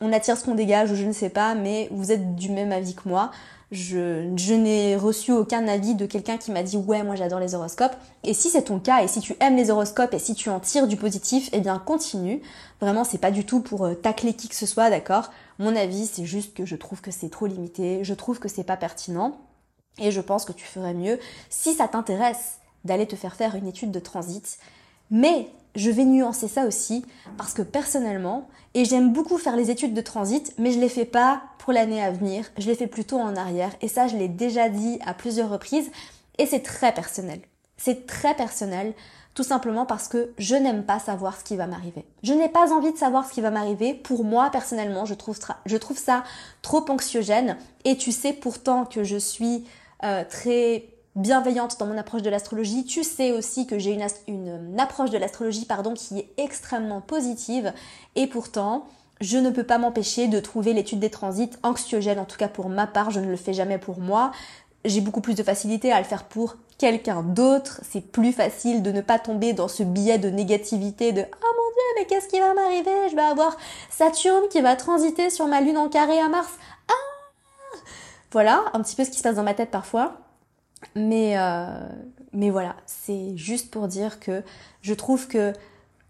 on 0.03 0.11
attire 0.11 0.37
ce 0.37 0.43
qu'on 0.43 0.53
dégage 0.53 0.91
ou 0.91 0.95
je 0.95 1.05
ne 1.05 1.13
sais 1.13 1.29
pas, 1.29 1.55
mais 1.55 1.87
vous 1.91 2.11
êtes 2.11 2.35
du 2.35 2.51
même 2.51 2.73
avis 2.73 2.93
que 2.93 3.07
moi. 3.07 3.31
Je, 3.71 4.53
n'ai 4.53 4.95
reçu 4.95 5.31
aucun 5.31 5.67
avis 5.67 5.95
de 5.95 6.05
quelqu'un 6.05 6.37
qui 6.37 6.51
m'a 6.51 6.61
dit 6.61 6.77
ouais 6.77 7.01
moi 7.01 7.15
j'adore 7.15 7.39
les 7.39 7.55
horoscopes. 7.55 7.95
Et 8.23 8.35
si 8.35 8.49
c'est 8.49 8.63
ton 8.63 8.79
cas 8.79 9.01
et 9.01 9.07
si 9.07 9.19
tu 9.19 9.35
aimes 9.39 9.55
les 9.55 9.71
horoscopes 9.71 10.13
et 10.13 10.19
si 10.19 10.35
tu 10.35 10.49
en 10.49 10.59
tires 10.59 10.87
du 10.87 10.97
positif, 10.97 11.49
eh 11.53 11.59
bien 11.59 11.79
continue. 11.79 12.41
Vraiment 12.81 13.03
c'est 13.03 13.17
pas 13.17 13.31
du 13.31 13.45
tout 13.45 13.61
pour 13.61 13.85
euh, 13.85 13.95
tacler 13.95 14.33
qui 14.33 14.47
que 14.47 14.55
ce 14.55 14.67
soit, 14.67 14.91
d'accord? 14.91 15.31
Mon 15.57 15.75
avis 15.75 16.05
c'est 16.05 16.25
juste 16.25 16.53
que 16.53 16.65
je 16.65 16.75
trouve 16.75 17.01
que 17.01 17.09
c'est 17.09 17.29
trop 17.29 17.47
limité, 17.47 18.03
je 18.03 18.13
trouve 18.13 18.39
que 18.39 18.49
c'est 18.49 18.63
pas 18.63 18.77
pertinent. 18.77 19.37
Et 19.99 20.11
je 20.11 20.21
pense 20.21 20.45
que 20.45 20.51
tu 20.51 20.65
ferais 20.65 20.93
mieux 20.93 21.17
si 21.49 21.73
ça 21.73 21.87
t'intéresse 21.87 22.59
d'aller 22.83 23.07
te 23.07 23.15
faire 23.15 23.35
faire 23.35 23.55
une 23.55 23.67
étude 23.67 23.91
de 23.91 23.99
transit. 23.99 24.59
Mais 25.11 25.49
je 25.75 25.89
vais 25.89 26.05
nuancer 26.05 26.47
ça 26.47 26.65
aussi 26.65 27.05
parce 27.37 27.53
que 27.53 27.61
personnellement, 27.61 28.47
et 28.73 28.85
j'aime 28.85 29.13
beaucoup 29.13 29.37
faire 29.37 29.55
les 29.55 29.71
études 29.71 29.93
de 29.93 30.01
transit, 30.01 30.53
mais 30.57 30.71
je 30.71 30.79
les 30.79 30.89
fais 30.89 31.05
pas 31.05 31.43
pour 31.59 31.73
l'année 31.73 32.03
à 32.03 32.11
venir, 32.11 32.45
je 32.57 32.67
les 32.67 32.75
fais 32.75 32.87
plutôt 32.87 33.17
en 33.19 33.35
arrière. 33.35 33.71
Et 33.81 33.87
ça, 33.87 34.07
je 34.07 34.17
l'ai 34.17 34.27
déjà 34.27 34.69
dit 34.69 34.99
à 35.05 35.13
plusieurs 35.13 35.49
reprises, 35.49 35.91
et 36.37 36.45
c'est 36.45 36.61
très 36.61 36.93
personnel. 36.93 37.41
C'est 37.77 38.07
très 38.07 38.35
personnel, 38.35 38.93
tout 39.33 39.43
simplement 39.43 39.85
parce 39.85 40.07
que 40.07 40.33
je 40.37 40.55
n'aime 40.55 40.83
pas 40.83 40.99
savoir 40.99 41.37
ce 41.37 41.43
qui 41.43 41.55
va 41.55 41.67
m'arriver. 41.67 42.05
Je 42.23 42.33
n'ai 42.33 42.49
pas 42.49 42.71
envie 42.71 42.91
de 42.91 42.97
savoir 42.97 43.27
ce 43.27 43.33
qui 43.33 43.41
va 43.41 43.51
m'arriver. 43.51 43.93
Pour 43.93 44.23
moi, 44.23 44.49
personnellement, 44.51 45.05
je 45.05 45.15
trouve, 45.15 45.97
ça 45.97 46.23
trop 46.61 46.85
anxiogène. 46.89 47.57
Et 47.83 47.97
tu 47.97 48.11
sais 48.11 48.33
pourtant 48.33 48.85
que 48.85 49.03
je 49.03 49.17
suis 49.17 49.65
euh, 50.03 50.23
très 50.29 50.92
bienveillante 51.15 51.79
dans 51.79 51.85
mon 51.85 51.97
approche 51.97 52.21
de 52.21 52.29
l'astrologie. 52.29 52.85
Tu 52.85 53.03
sais 53.03 53.31
aussi 53.31 53.67
que 53.67 53.77
j'ai 53.77 53.91
une, 53.91 54.07
une, 54.27 54.79
approche 54.79 55.09
de 55.09 55.17
l'astrologie 55.17 55.65
pardon, 55.65 55.93
qui 55.93 56.19
est 56.19 56.29
extrêmement 56.37 57.01
positive 57.01 57.73
et 58.15 58.27
pourtant 58.27 58.85
je 59.21 59.37
ne 59.37 59.51
peux 59.51 59.63
pas 59.63 59.77
m'empêcher 59.77 60.27
de 60.27 60.39
trouver 60.39 60.73
l'étude 60.73 60.99
des 60.99 61.09
transits 61.09 61.51
anxiogène, 61.63 62.19
en 62.19 62.25
tout 62.25 62.37
cas 62.37 62.49
pour 62.49 62.67
ma 62.67 62.87
part, 62.87 63.09
je 63.11 63.19
ne 63.19 63.27
le 63.27 63.37
fais 63.37 63.53
jamais 63.53 63.77
pour 63.77 63.99
moi. 63.99 64.31
J'ai 64.83 64.99
beaucoup 64.99 65.21
plus 65.21 65.35
de 65.35 65.43
facilité 65.43 65.93
à 65.93 65.99
le 65.99 66.03
faire 66.03 66.25
pour 66.25 66.57
quelqu'un 66.77 67.23
d'autre. 67.23 67.79
C'est 67.89 68.01
plus 68.01 68.33
facile 68.33 68.83
de 68.83 68.91
ne 68.91 68.99
pas 68.99 69.19
tomber 69.19 69.53
dans 69.53 69.69
ce 69.69 69.83
biais 69.83 70.17
de 70.17 70.29
négativité 70.29 71.13
de 71.13 71.21
oh 71.21 71.25
mon 71.41 71.69
dieu, 71.69 71.83
mais 71.95 72.05
qu'est-ce 72.05 72.27
qui 72.27 72.39
va 72.39 72.53
m'arriver? 72.53 73.09
Je 73.09 73.15
vais 73.15 73.21
avoir 73.21 73.55
Saturne 73.89 74.49
qui 74.49 74.59
va 74.59 74.75
transiter 74.75 75.29
sur 75.29 75.47
ma 75.47 75.61
lune 75.61 75.77
en 75.77 75.87
carré 75.87 76.19
à 76.19 76.27
Mars. 76.27 76.51
Ah 76.89 77.77
Voilà, 78.33 78.65
un 78.73 78.81
petit 78.81 78.97
peu 78.97 79.05
ce 79.05 79.09
qui 79.09 79.19
se 79.19 79.23
passe 79.23 79.35
dans 79.35 79.43
ma 79.43 79.53
tête 79.53 79.71
parfois. 79.71 80.22
Mais, 80.95 81.37
euh, 81.37 81.87
mais 82.33 82.49
voilà, 82.49 82.75
c'est 82.85 83.35
juste 83.37 83.71
pour 83.71 83.87
dire 83.87 84.19
que 84.19 84.43
je 84.81 84.93
trouve 84.93 85.27
que 85.27 85.53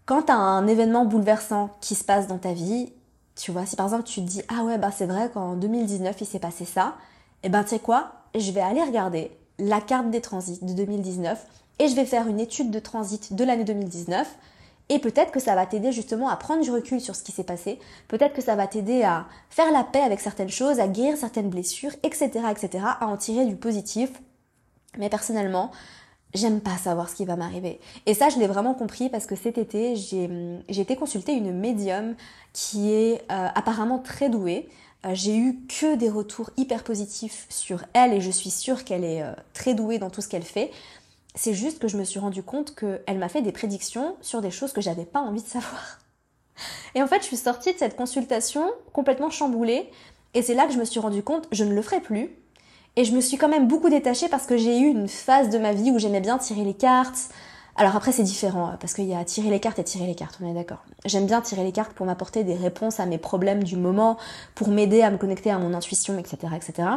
quand 0.05 0.23
tu 0.23 0.31
as 0.31 0.37
un 0.37 0.67
événement 0.67 1.05
bouleversant 1.05 1.69
qui 1.81 1.95
se 1.95 2.03
passe 2.03 2.27
dans 2.27 2.37
ta 2.37 2.53
vie, 2.53 2.91
tu 3.35 3.51
vois, 3.51 3.65
si 3.65 3.75
par 3.75 3.87
exemple 3.87 4.03
tu 4.03 4.21
te 4.21 4.27
dis 4.27 4.41
ah 4.49 4.63
ouais 4.63 4.77
bah 4.77 4.91
c'est 4.91 5.05
vrai 5.05 5.29
qu'en 5.33 5.55
2019 5.55 6.15
il 6.19 6.25
s'est 6.25 6.39
passé 6.39 6.65
ça, 6.65 6.95
et 7.41 7.47
eh 7.47 7.49
ben 7.49 7.63
tu 7.63 7.69
sais 7.69 7.79
quoi, 7.79 8.11
je 8.35 8.51
vais 8.51 8.61
aller 8.61 8.81
regarder 8.81 9.31
la 9.59 9.81
carte 9.81 10.09
des 10.09 10.21
transits 10.21 10.59
de 10.61 10.73
2019 10.73 11.45
et 11.79 11.87
je 11.87 11.95
vais 11.95 12.05
faire 12.05 12.27
une 12.27 12.39
étude 12.39 12.71
de 12.71 12.79
transit 12.79 13.33
de 13.33 13.43
l'année 13.43 13.63
2019 13.63 14.27
et 14.89 14.99
peut-être 14.99 15.31
que 15.31 15.39
ça 15.39 15.55
va 15.55 15.65
t'aider 15.65 15.91
justement 15.91 16.29
à 16.29 16.35
prendre 16.35 16.61
du 16.61 16.69
recul 16.69 16.99
sur 16.99 17.15
ce 17.15 17.23
qui 17.23 17.31
s'est 17.31 17.43
passé, 17.43 17.79
peut-être 18.07 18.33
que 18.33 18.41
ça 18.41 18.55
va 18.55 18.67
t'aider 18.67 19.03
à 19.03 19.25
faire 19.49 19.71
la 19.71 19.83
paix 19.83 20.01
avec 20.01 20.19
certaines 20.19 20.49
choses, 20.49 20.79
à 20.79 20.87
guérir 20.87 21.17
certaines 21.17 21.49
blessures, 21.49 21.93
etc., 22.03 22.29
etc., 22.51 22.83
à 22.99 23.07
en 23.07 23.17
tirer 23.17 23.45
du 23.45 23.55
positif 23.55 24.11
mais 24.97 25.09
personnellement, 25.09 25.71
j'aime 26.33 26.61
pas 26.61 26.77
savoir 26.77 27.09
ce 27.09 27.15
qui 27.15 27.25
va 27.25 27.35
m'arriver. 27.35 27.79
Et 28.05 28.13
ça, 28.13 28.29
je 28.29 28.39
l'ai 28.39 28.47
vraiment 28.47 28.73
compris 28.73 29.09
parce 29.09 29.25
que 29.25 29.35
cet 29.35 29.57
été, 29.57 29.95
j'ai 29.95 30.81
été 30.81 30.95
consulter 30.95 31.33
une 31.33 31.53
médium 31.57 32.15
qui 32.53 32.91
est 32.91 33.21
euh, 33.31 33.47
apparemment 33.55 33.99
très 33.99 34.29
douée. 34.29 34.69
Euh, 35.05 35.11
j'ai 35.13 35.37
eu 35.37 35.59
que 35.67 35.95
des 35.95 36.09
retours 36.09 36.49
hyper 36.57 36.83
positifs 36.83 37.45
sur 37.49 37.83
elle 37.93 38.13
et 38.13 38.21
je 38.21 38.31
suis 38.31 38.49
sûre 38.49 38.83
qu'elle 38.83 39.03
est 39.03 39.21
euh, 39.21 39.33
très 39.53 39.73
douée 39.73 39.99
dans 39.99 40.09
tout 40.09 40.21
ce 40.21 40.27
qu'elle 40.27 40.43
fait. 40.43 40.71
C'est 41.35 41.53
juste 41.53 41.79
que 41.79 41.87
je 41.87 41.97
me 41.97 42.03
suis 42.03 42.19
rendu 42.19 42.43
compte 42.43 42.75
qu'elle 42.75 43.17
m'a 43.17 43.29
fait 43.29 43.41
des 43.41 43.51
prédictions 43.51 44.15
sur 44.21 44.41
des 44.41 44.51
choses 44.51 44.71
que 44.71 44.81
j'avais 44.81 45.05
pas 45.05 45.19
envie 45.19 45.41
de 45.41 45.47
savoir. 45.47 45.99
Et 46.95 47.01
en 47.01 47.07
fait, 47.07 47.21
je 47.21 47.27
suis 47.27 47.37
sortie 47.37 47.73
de 47.73 47.79
cette 47.79 47.95
consultation 47.95 48.71
complètement 48.91 49.31
chamboulée. 49.31 49.89
Et 50.35 50.41
c'est 50.41 50.53
là 50.53 50.67
que 50.67 50.73
je 50.73 50.79
me 50.79 50.85
suis 50.85 50.99
rendu 50.99 51.23
compte, 51.23 51.47
je 51.51 51.63
ne 51.63 51.73
le 51.73 51.81
ferai 51.81 51.99
plus 51.99 52.29
et 52.95 53.05
je 53.05 53.15
me 53.15 53.21
suis 53.21 53.37
quand 53.37 53.49
même 53.49 53.67
beaucoup 53.67 53.89
détachée 53.89 54.29
parce 54.29 54.45
que 54.45 54.57
j'ai 54.57 54.79
eu 54.79 54.87
une 54.87 55.07
phase 55.07 55.49
de 55.49 55.57
ma 55.57 55.73
vie 55.73 55.91
où 55.91 55.99
j'aimais 55.99 56.21
bien 56.21 56.37
tirer 56.37 56.63
les 56.63 56.73
cartes. 56.73 57.29
Alors 57.75 57.95
après 57.95 58.11
c'est 58.11 58.23
différent 58.23 58.69
euh, 58.69 58.77
parce 58.79 58.93
qu'il 58.93 59.05
y 59.05 59.15
a 59.15 59.25
tirer 59.25 59.49
les 59.49 59.59
cartes 59.59 59.79
et 59.79 59.83
tirer 59.83 60.05
les 60.05 60.15
cartes, 60.15 60.37
on 60.41 60.49
est 60.49 60.53
d'accord. 60.53 60.83
J'aime 61.05 61.25
bien 61.25 61.41
tirer 61.41 61.63
les 61.63 61.71
cartes 61.71 61.93
pour 61.93 62.05
m'apporter 62.05 62.43
des 62.43 62.55
réponses 62.55 62.99
à 62.99 63.05
mes 63.07 63.17
problèmes 63.17 63.63
du 63.63 63.77
moment, 63.77 64.17
pour 64.53 64.67
m'aider 64.67 65.01
à 65.01 65.09
me 65.09 65.17
connecter 65.17 65.49
à 65.49 65.57
mon 65.57 65.73
intuition, 65.73 66.19
etc., 66.19 66.37
etc. 66.55 66.87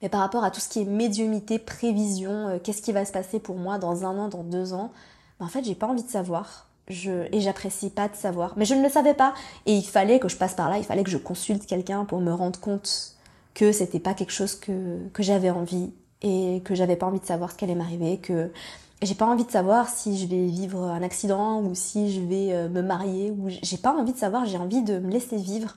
Mais 0.00 0.08
par 0.08 0.20
rapport 0.20 0.44
à 0.44 0.52
tout 0.52 0.60
ce 0.60 0.68
qui 0.68 0.82
est 0.82 0.84
médiumité, 0.84 1.58
prévision, 1.58 2.48
euh, 2.48 2.58
qu'est-ce 2.62 2.82
qui 2.82 2.92
va 2.92 3.04
se 3.04 3.10
passer 3.10 3.40
pour 3.40 3.56
moi 3.56 3.78
dans 3.78 4.04
un 4.04 4.16
an, 4.16 4.28
dans 4.28 4.44
deux 4.44 4.74
ans, 4.74 4.92
ben 5.40 5.46
en 5.46 5.48
fait 5.48 5.64
j'ai 5.64 5.74
pas 5.74 5.88
envie 5.88 6.04
de 6.04 6.10
savoir. 6.10 6.66
Je, 6.86 7.26
et 7.32 7.40
j'apprécie 7.40 7.90
pas 7.90 8.08
de 8.08 8.14
savoir. 8.14 8.54
Mais 8.56 8.64
je 8.64 8.74
ne 8.74 8.82
le 8.82 8.88
savais 8.88 9.12
pas. 9.12 9.34
Et 9.66 9.74
il 9.74 9.82
fallait 9.82 10.20
que 10.20 10.28
je 10.28 10.36
passe 10.36 10.54
par 10.54 10.70
là, 10.70 10.78
il 10.78 10.84
fallait 10.84 11.04
que 11.04 11.10
je 11.10 11.18
consulte 11.18 11.66
quelqu'un 11.66 12.04
pour 12.04 12.20
me 12.20 12.32
rendre 12.32 12.60
compte 12.60 13.17
que 13.58 13.72
c'était 13.72 13.98
pas 13.98 14.14
quelque 14.14 14.30
chose 14.30 14.54
que, 14.54 15.08
que 15.12 15.24
j'avais 15.24 15.50
envie 15.50 15.92
et 16.22 16.62
que 16.64 16.76
j'avais 16.76 16.94
pas 16.94 17.06
envie 17.06 17.18
de 17.18 17.26
savoir 17.26 17.50
ce 17.50 17.56
qui 17.56 17.64
allait 17.64 17.74
m'arriver, 17.74 18.18
que 18.18 18.52
j'ai 19.02 19.16
pas 19.16 19.26
envie 19.26 19.44
de 19.44 19.50
savoir 19.50 19.88
si 19.88 20.16
je 20.16 20.28
vais 20.28 20.46
vivre 20.46 20.84
un 20.84 21.02
accident 21.02 21.60
ou 21.62 21.74
si 21.74 22.12
je 22.12 22.20
vais 22.20 22.52
euh, 22.52 22.68
me 22.68 22.82
marier 22.82 23.32
ou 23.32 23.48
j'ai 23.48 23.76
pas 23.76 23.92
envie 23.92 24.12
de 24.12 24.16
savoir, 24.18 24.46
j'ai 24.46 24.58
envie 24.58 24.82
de 24.82 25.00
me 25.00 25.10
laisser 25.10 25.36
vivre. 25.36 25.74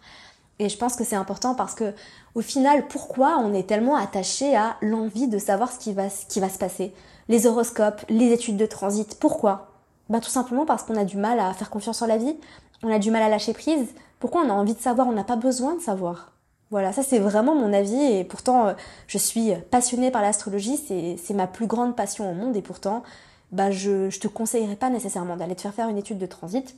Et 0.59 0.69
je 0.69 0.77
pense 0.77 0.95
que 0.95 1.03
c'est 1.03 1.15
important 1.15 1.55
parce 1.55 1.73
que 1.73 1.95
au 2.35 2.41
final, 2.41 2.87
pourquoi 2.87 3.39
on 3.39 3.51
est 3.51 3.67
tellement 3.67 3.95
attaché 3.95 4.55
à 4.55 4.77
l'envie 4.83 5.27
de 5.27 5.39
savoir 5.39 5.71
ce 5.71 5.79
qui 5.79 5.91
va, 5.91 6.11
ce 6.11 6.27
qui 6.27 6.39
va 6.39 6.49
se 6.49 6.59
passer? 6.59 6.93
Les 7.29 7.47
horoscopes, 7.47 8.05
les 8.09 8.31
études 8.31 8.57
de 8.57 8.67
transit, 8.67 9.17
pourquoi? 9.19 9.71
Bah 10.07 10.19
tout 10.19 10.29
simplement 10.29 10.67
parce 10.67 10.83
qu'on 10.83 10.97
a 10.97 11.03
du 11.03 11.17
mal 11.17 11.39
à 11.39 11.51
faire 11.53 11.71
confiance 11.71 12.03
en 12.03 12.05
la 12.05 12.17
vie, 12.17 12.35
on 12.83 12.93
a 12.93 12.99
du 12.99 13.09
mal 13.09 13.23
à 13.23 13.29
lâcher 13.29 13.53
prise. 13.53 13.87
Pourquoi 14.19 14.43
on 14.43 14.51
a 14.51 14.53
envie 14.53 14.75
de 14.75 14.81
savoir? 14.81 15.07
On 15.07 15.13
n'a 15.13 15.23
pas 15.23 15.35
besoin 15.35 15.75
de 15.75 15.81
savoir. 15.81 16.31
Voilà, 16.71 16.93
ça 16.93 17.03
c'est 17.03 17.19
vraiment 17.19 17.53
mon 17.53 17.73
avis 17.73 18.01
et 18.01 18.23
pourtant 18.23 18.67
euh, 18.67 18.73
je 19.07 19.17
suis 19.17 19.51
passionnée 19.71 20.09
par 20.09 20.21
l'astrologie, 20.21 20.77
c'est 20.77 21.33
ma 21.33 21.45
plus 21.45 21.67
grande 21.67 21.97
passion 21.97 22.31
au 22.31 22.33
monde 22.33 22.55
et 22.55 22.61
pourtant 22.61 23.03
bah, 23.51 23.71
je, 23.71 24.09
je 24.09 24.19
te 24.21 24.29
conseillerais 24.29 24.77
pas 24.77 24.89
nécessairement 24.89 25.35
d'aller 25.35 25.55
te 25.55 25.61
faire 25.61 25.73
faire 25.73 25.89
une 25.89 25.97
étude 25.97 26.17
de 26.17 26.25
transit. 26.25 26.73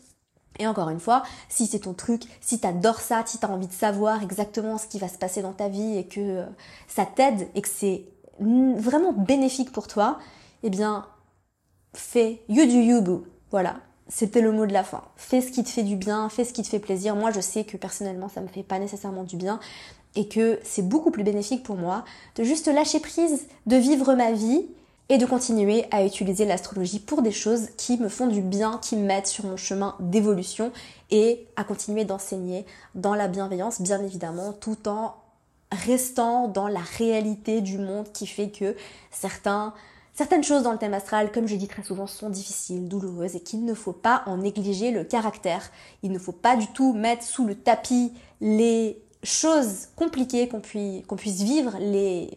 Et 0.60 0.68
encore 0.68 0.90
une 0.90 1.00
fois, 1.00 1.24
si 1.50 1.68
c'est 1.68 1.80
ton 1.80 1.94
truc, 1.94 2.24
si 2.42 2.60
t'adores 2.60 3.02
ça, 3.02 3.24
si 3.26 3.38
t'as 3.40 3.48
envie 3.48 3.68
de 3.68 3.74
savoir 3.74 4.22
exactement 4.24 4.78
ce 4.78 4.88
qui 4.88 5.00
va 5.00 5.08
se 5.08 5.18
passer 5.18 5.42
dans 5.44 5.54
ta 5.54 5.68
vie 5.70 5.98
et 5.98 6.08
que 6.08 6.20
euh, 6.20 6.46
ça 6.88 7.06
t'aide 7.06 7.48
et 7.56 7.62
que 7.62 7.70
c'est 7.70 8.06
vraiment 8.40 9.14
bénéfique 9.14 9.72
pour 9.72 9.88
toi, 9.88 10.20
eh 10.64 10.70
bien, 10.70 11.06
fais 11.94 12.42
you 12.50 12.66
do 12.66 12.72
you 12.72 13.02
boo. 13.02 13.26
Voilà, 13.52 13.76
c'était 14.08 14.42
le 14.42 14.52
mot 14.52 14.66
de 14.66 14.74
la 14.74 14.84
fin. 14.84 15.04
Fais 15.16 15.42
ce 15.42 15.52
qui 15.52 15.64
te 15.64 15.70
fait 15.70 15.84
du 15.84 15.96
bien, 15.96 16.30
fais 16.30 16.44
ce 16.44 16.54
qui 16.54 16.62
te 16.62 16.68
fait 16.68 16.80
plaisir. 16.80 17.16
Moi, 17.16 17.32
je 17.32 17.40
sais 17.40 17.64
que 17.64 17.78
personnellement, 17.78 18.30
ça 18.30 18.42
me 18.42 18.48
fait 18.48 18.64
pas 18.64 18.80
nécessairement 18.80 19.24
du 19.24 19.36
bien 19.36 19.60
et 20.16 20.28
que 20.28 20.60
c'est 20.64 20.88
beaucoup 20.88 21.12
plus 21.12 21.24
bénéfique 21.24 21.64
pour 21.64 21.76
moi 21.76 22.06
de 22.36 22.44
juste 22.44 22.68
lâcher 22.68 23.00
prise, 23.00 23.48
de 23.66 23.76
vivre 23.76 24.14
ma 24.14 24.32
vie 24.32 24.66
et 25.10 25.18
de 25.18 25.26
continuer 25.26 25.86
à 25.92 26.06
utiliser 26.06 26.46
l'astrologie 26.46 27.00
pour 27.00 27.22
des 27.22 27.32
choses 27.32 27.68
qui 27.78 27.98
me 27.98 28.10
font 28.10 28.28
du 28.28 28.42
bien, 28.42 28.80
qui 28.82 28.96
m'aident 28.96 29.26
sur 29.26 29.46
mon 29.46 29.58
chemin 29.58 29.96
d'évolution 30.00 30.72
et 31.12 31.46
à 31.56 31.64
continuer 31.64 32.06
d'enseigner 32.06 32.66
dans 32.96 33.16
la 33.16 33.28
bienveillance, 33.28 33.82
bien 33.82 34.02
évidemment, 34.02 34.54
tout 34.54 34.88
en 34.88 35.16
restant 35.72 36.48
dans 36.48 36.68
la 36.68 36.82
réalité 36.98 37.62
du 37.62 37.78
monde 37.80 38.12
qui 38.14 38.28
fait 38.28 38.50
que 38.50 38.76
certains 39.12 39.74
Certaines 40.14 40.44
choses 40.44 40.62
dans 40.62 40.72
le 40.72 40.78
thème 40.78 40.94
astral, 40.94 41.32
comme 41.32 41.48
je 41.48 41.56
dis 41.56 41.68
très 41.68 41.82
souvent, 41.82 42.06
sont 42.06 42.30
difficiles, 42.30 42.88
douloureuses 42.88 43.36
et 43.36 43.40
qu'il 43.40 43.66
ne 43.66 43.74
faut 43.74 43.94
pas 43.94 44.22
en 44.28 44.38
négliger 44.38 44.92
le 44.92 45.04
caractère. 45.04 45.72
Il 46.04 46.12
ne 46.12 46.20
faut 46.20 46.32
pas 46.32 46.56
du 46.56 46.68
tout 46.68 46.94
mettre 46.94 47.24
sous 47.24 47.48
le 47.48 47.56
tapis 47.56 48.14
les 48.40 49.02
choses 49.24 49.88
compliquées 49.96 50.48
qu'on 50.48 50.60
puisse, 50.60 51.42
vivre, 51.42 51.76
les 51.80 52.30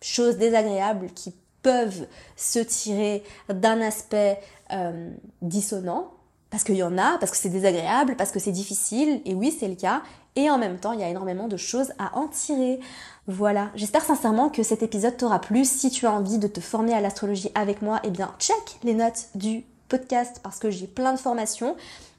choses 0.00 0.36
désagréables 0.36 1.08
qui 1.14 1.34
peuvent 1.62 2.06
se 2.36 2.60
tirer 2.60 3.24
d'un 3.48 3.80
aspect 3.80 4.38
euh, 4.72 5.10
dissonant, 5.42 6.12
parce 6.50 6.62
qu'il 6.62 6.76
y 6.76 6.82
en 6.84 6.96
a, 6.96 7.18
parce 7.18 7.32
que 7.32 7.38
c'est 7.38 7.48
désagréable, 7.48 8.14
parce 8.16 8.30
que 8.30 8.38
c'est 8.38 8.52
difficile, 8.52 9.20
et 9.24 9.34
oui 9.34 9.50
c'est 9.58 9.66
le 9.66 9.74
cas, 9.74 10.02
et 10.36 10.50
en 10.50 10.58
même 10.58 10.78
temps 10.78 10.92
il 10.92 11.00
y 11.00 11.04
a 11.04 11.08
énormément 11.08 11.48
de 11.48 11.56
choses 11.56 11.92
à 11.98 12.16
en 12.16 12.28
tirer. 12.28 12.80
Voilà, 13.26 13.70
j'espère 13.74 14.04
sincèrement 14.04 14.48
que 14.48 14.62
cet 14.62 14.82
épisode 14.82 15.16
t'aura 15.16 15.40
plu. 15.40 15.64
Si 15.64 15.90
tu 15.90 16.06
as 16.06 16.12
envie 16.12 16.38
de 16.38 16.46
te 16.46 16.60
former 16.60 16.94
à 16.94 17.00
l'astrologie 17.00 17.50
avec 17.54 17.82
moi, 17.82 18.00
eh 18.04 18.10
bien 18.10 18.32
check 18.38 18.78
les 18.84 18.94
notes 18.94 19.26
du 19.34 19.64
podcast 19.88 20.40
parce 20.42 20.58
que 20.58 20.70
j'ai 20.70 20.86
plein 20.86 21.12
de 21.12 21.18
formations 21.18 21.76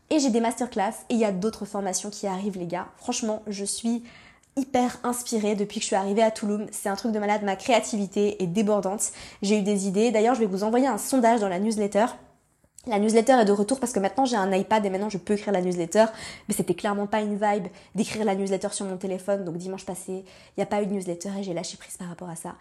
et 0.10 0.20
j'ai 0.20 0.30
des 0.30 0.42
masterclass 0.42 0.94
et 1.10 1.14
il 1.14 1.20
y 1.20 1.26
a 1.26 1.32
d'autres 1.32 1.66
formations 1.66 2.10
qui 2.10 2.28
arrivent 2.28 2.58
les 2.58 2.68
gars. 2.68 2.88
Franchement, 2.98 3.42
je 3.48 3.64
suis 3.64 4.04
hyper 4.58 4.98
inspirée 5.04 5.56
depuis 5.56 5.80
que 5.80 5.84
je 5.84 5.88
suis 5.88 5.96
arrivée 5.96 6.24
à 6.24 6.32
Toulouse. 6.32 6.66
C'est 6.72 6.90
un 6.90 6.96
truc 6.96 7.12
de 7.12 7.20
malade, 7.20 7.44
ma 7.44 7.56
créativité 7.56 8.42
est 8.42 8.48
débordante. 8.48 9.12
J'ai 9.42 9.60
eu 9.60 9.62
des 9.62 9.88
idées. 9.88 10.12
D'ailleurs, 10.12 10.36
je 10.36 10.40
vais 10.40 10.46
vous 10.46 10.64
envoyer 10.64 10.88
un 10.88 10.98
sondage 10.98 11.42
dans 11.42 11.50
la 11.50 11.60
newsletter 11.60 12.06
La 12.88 13.00
newsletter 13.00 13.34
est 13.34 13.46
de 13.46 13.52
retour 13.52 13.80
parce 13.80 13.92
que 13.92 14.00
maintenant 14.00 14.26
j'ai 14.26 14.38
un 14.38 14.52
iPad 14.52 14.86
et 14.86 14.90
maintenant 14.90 15.10
je 15.10 15.18
peux 15.18 15.34
écrire 15.34 15.54
la 15.54 15.62
newsletter, 15.62 16.06
mais 16.48 16.54
c'était 16.54 16.74
clairement 16.74 17.06
pas 17.06 17.22
une 17.22 17.34
vibe 17.34 17.68
d'écrire 17.96 18.24
la 18.24 18.36
newsletter 18.36 18.70
sur 18.72 18.86
mon 18.86 18.98
téléphone. 18.98 19.44
Donc 19.44 19.58
dimanche 19.58 19.86
passé, 19.86 20.12
il 20.12 20.58
n'y 20.58 20.64
a 20.64 20.66
pas 20.66 20.82
eu 20.82 20.86
de 20.86 20.94
newsletter 20.94 21.30
et 21.40 21.44
j'ai 21.44 21.54
lâché 21.54 21.78
prise 21.78 21.98
par 21.98 22.08
rapport 22.08 22.30
à 22.30 22.36
ça. 22.36 22.56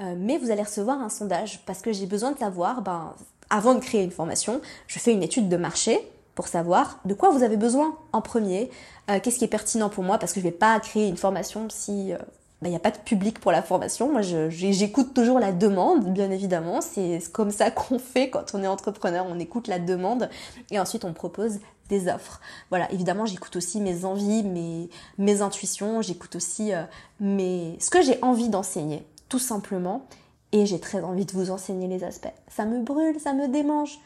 Euh, 0.00 0.14
mais 0.16 0.38
vous 0.38 0.50
allez 0.50 0.62
recevoir 0.62 1.00
un 1.00 1.08
sondage 1.08 1.60
parce 1.66 1.80
que 1.80 1.92
j'ai 1.92 2.06
besoin 2.06 2.32
de 2.32 2.38
savoir, 2.38 2.82
ben, 2.82 3.14
avant 3.50 3.74
de 3.74 3.80
créer 3.80 4.02
une 4.02 4.10
formation, 4.10 4.60
je 4.86 4.98
fais 4.98 5.12
une 5.12 5.22
étude 5.22 5.48
de 5.48 5.56
marché 5.56 6.00
pour 6.34 6.48
savoir 6.48 6.98
de 7.04 7.14
quoi 7.14 7.30
vous 7.30 7.42
avez 7.42 7.56
besoin 7.56 7.96
en 8.12 8.20
premier, 8.20 8.70
euh, 9.10 9.20
qu'est-ce 9.20 9.38
qui 9.38 9.44
est 9.44 9.48
pertinent 9.48 9.88
pour 9.88 10.04
moi, 10.04 10.18
parce 10.18 10.32
que 10.32 10.40
je 10.40 10.46
ne 10.46 10.50
vais 10.50 10.56
pas 10.56 10.78
créer 10.80 11.08
une 11.08 11.16
formation 11.16 11.68
si 11.70 12.12
euh, 12.12 12.18
il 12.66 12.70
n'y 12.70 12.76
a 12.76 12.80
pas 12.80 12.90
de 12.90 12.98
public 12.98 13.38
pour 13.40 13.52
la 13.52 13.62
formation. 13.62 14.10
Moi, 14.10 14.22
j'écoute 14.22 15.14
toujours 15.14 15.38
la 15.38 15.52
demande, 15.52 16.12
bien 16.12 16.30
évidemment. 16.30 16.80
C'est 16.80 17.20
comme 17.32 17.50
ça 17.50 17.70
qu'on 17.70 17.98
fait 17.98 18.30
quand 18.30 18.54
on 18.54 18.62
est 18.62 18.66
entrepreneur. 18.66 19.26
On 19.28 19.38
écoute 19.38 19.68
la 19.68 19.78
demande 19.78 20.28
et 20.70 20.78
ensuite 20.78 21.04
on 21.04 21.12
propose 21.12 21.60
des 21.88 22.08
offres. 22.08 22.40
Voilà, 22.70 22.90
évidemment, 22.92 23.26
j'écoute 23.26 23.56
aussi 23.56 23.80
mes 23.80 24.04
envies, 24.04 24.42
mes, 24.42 24.88
mes 25.18 25.42
intuitions. 25.42 26.02
J'écoute 26.02 26.36
aussi 26.36 26.72
euh, 26.72 26.82
ce 27.20 27.90
que 27.90 28.02
j'ai 28.02 28.18
envie 28.22 28.48
d'enseigner, 28.48 29.06
tout 29.28 29.38
simplement. 29.38 30.06
Et 30.52 30.66
j'ai 30.66 30.80
très 30.80 31.02
envie 31.02 31.24
de 31.24 31.32
vous 31.32 31.50
enseigner 31.50 31.88
les 31.88 32.04
aspects. 32.04 32.32
Ça 32.48 32.64
me 32.64 32.82
brûle, 32.82 33.18
ça 33.20 33.32
me 33.32 33.48
démange. 33.48 33.98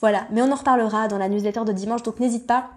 Voilà, 0.00 0.26
mais 0.30 0.42
on 0.42 0.50
en 0.50 0.56
reparlera 0.56 1.08
dans 1.08 1.18
la 1.18 1.28
newsletter 1.28 1.64
de 1.64 1.72
dimanche, 1.72 2.02
donc 2.02 2.20
n'hésite 2.20 2.46
pas 2.46 2.70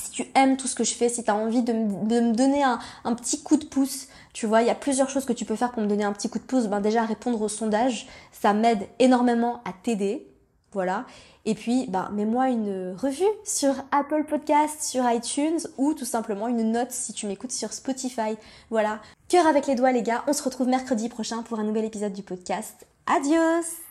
si 0.00 0.10
tu 0.10 0.26
aimes 0.34 0.56
tout 0.56 0.68
ce 0.68 0.74
que 0.74 0.84
je 0.84 0.94
fais, 0.94 1.08
si 1.08 1.24
tu 1.24 1.30
as 1.30 1.34
envie 1.34 1.62
de, 1.62 1.72
me 1.72 2.32
donner 2.32 2.62
un, 2.62 3.14
petit 3.14 3.42
coup 3.42 3.56
de 3.56 3.64
pouce, 3.64 4.08
tu 4.38 4.46
vois, 4.46 4.62
il 4.62 4.68
y 4.68 4.70
a 4.70 4.76
plusieurs 4.76 5.10
choses 5.10 5.24
que 5.24 5.32
tu 5.32 5.44
peux 5.44 5.56
faire 5.56 5.72
pour 5.72 5.82
me 5.82 5.88
donner 5.88 6.04
un 6.04 6.12
petit 6.12 6.30
coup 6.30 6.38
de 6.38 6.44
pouce. 6.44 6.68
Ben 6.68 6.80
déjà, 6.80 7.02
répondre 7.02 7.42
au 7.42 7.48
sondage, 7.48 8.06
ça 8.30 8.52
m'aide 8.52 8.86
énormément 9.00 9.60
à 9.64 9.72
t'aider. 9.72 10.28
Voilà. 10.70 11.06
Et 11.44 11.56
puis, 11.56 11.86
ben, 11.88 12.08
mets-moi 12.12 12.50
une 12.50 12.94
revue 12.96 13.24
sur 13.42 13.74
Apple 13.90 14.26
Podcast, 14.28 14.80
sur 14.82 15.10
iTunes 15.10 15.58
ou 15.76 15.92
tout 15.92 16.04
simplement 16.04 16.46
une 16.46 16.70
note 16.70 16.92
si 16.92 17.12
tu 17.12 17.26
m'écoutes 17.26 17.50
sur 17.50 17.72
Spotify. 17.72 18.36
Voilà. 18.70 19.00
Cœur 19.28 19.44
avec 19.44 19.66
les 19.66 19.74
doigts, 19.74 19.90
les 19.90 20.04
gars. 20.04 20.22
On 20.28 20.32
se 20.32 20.44
retrouve 20.44 20.68
mercredi 20.68 21.08
prochain 21.08 21.42
pour 21.42 21.58
un 21.58 21.64
nouvel 21.64 21.86
épisode 21.86 22.12
du 22.12 22.22
podcast. 22.22 22.86
Adios! 23.06 23.87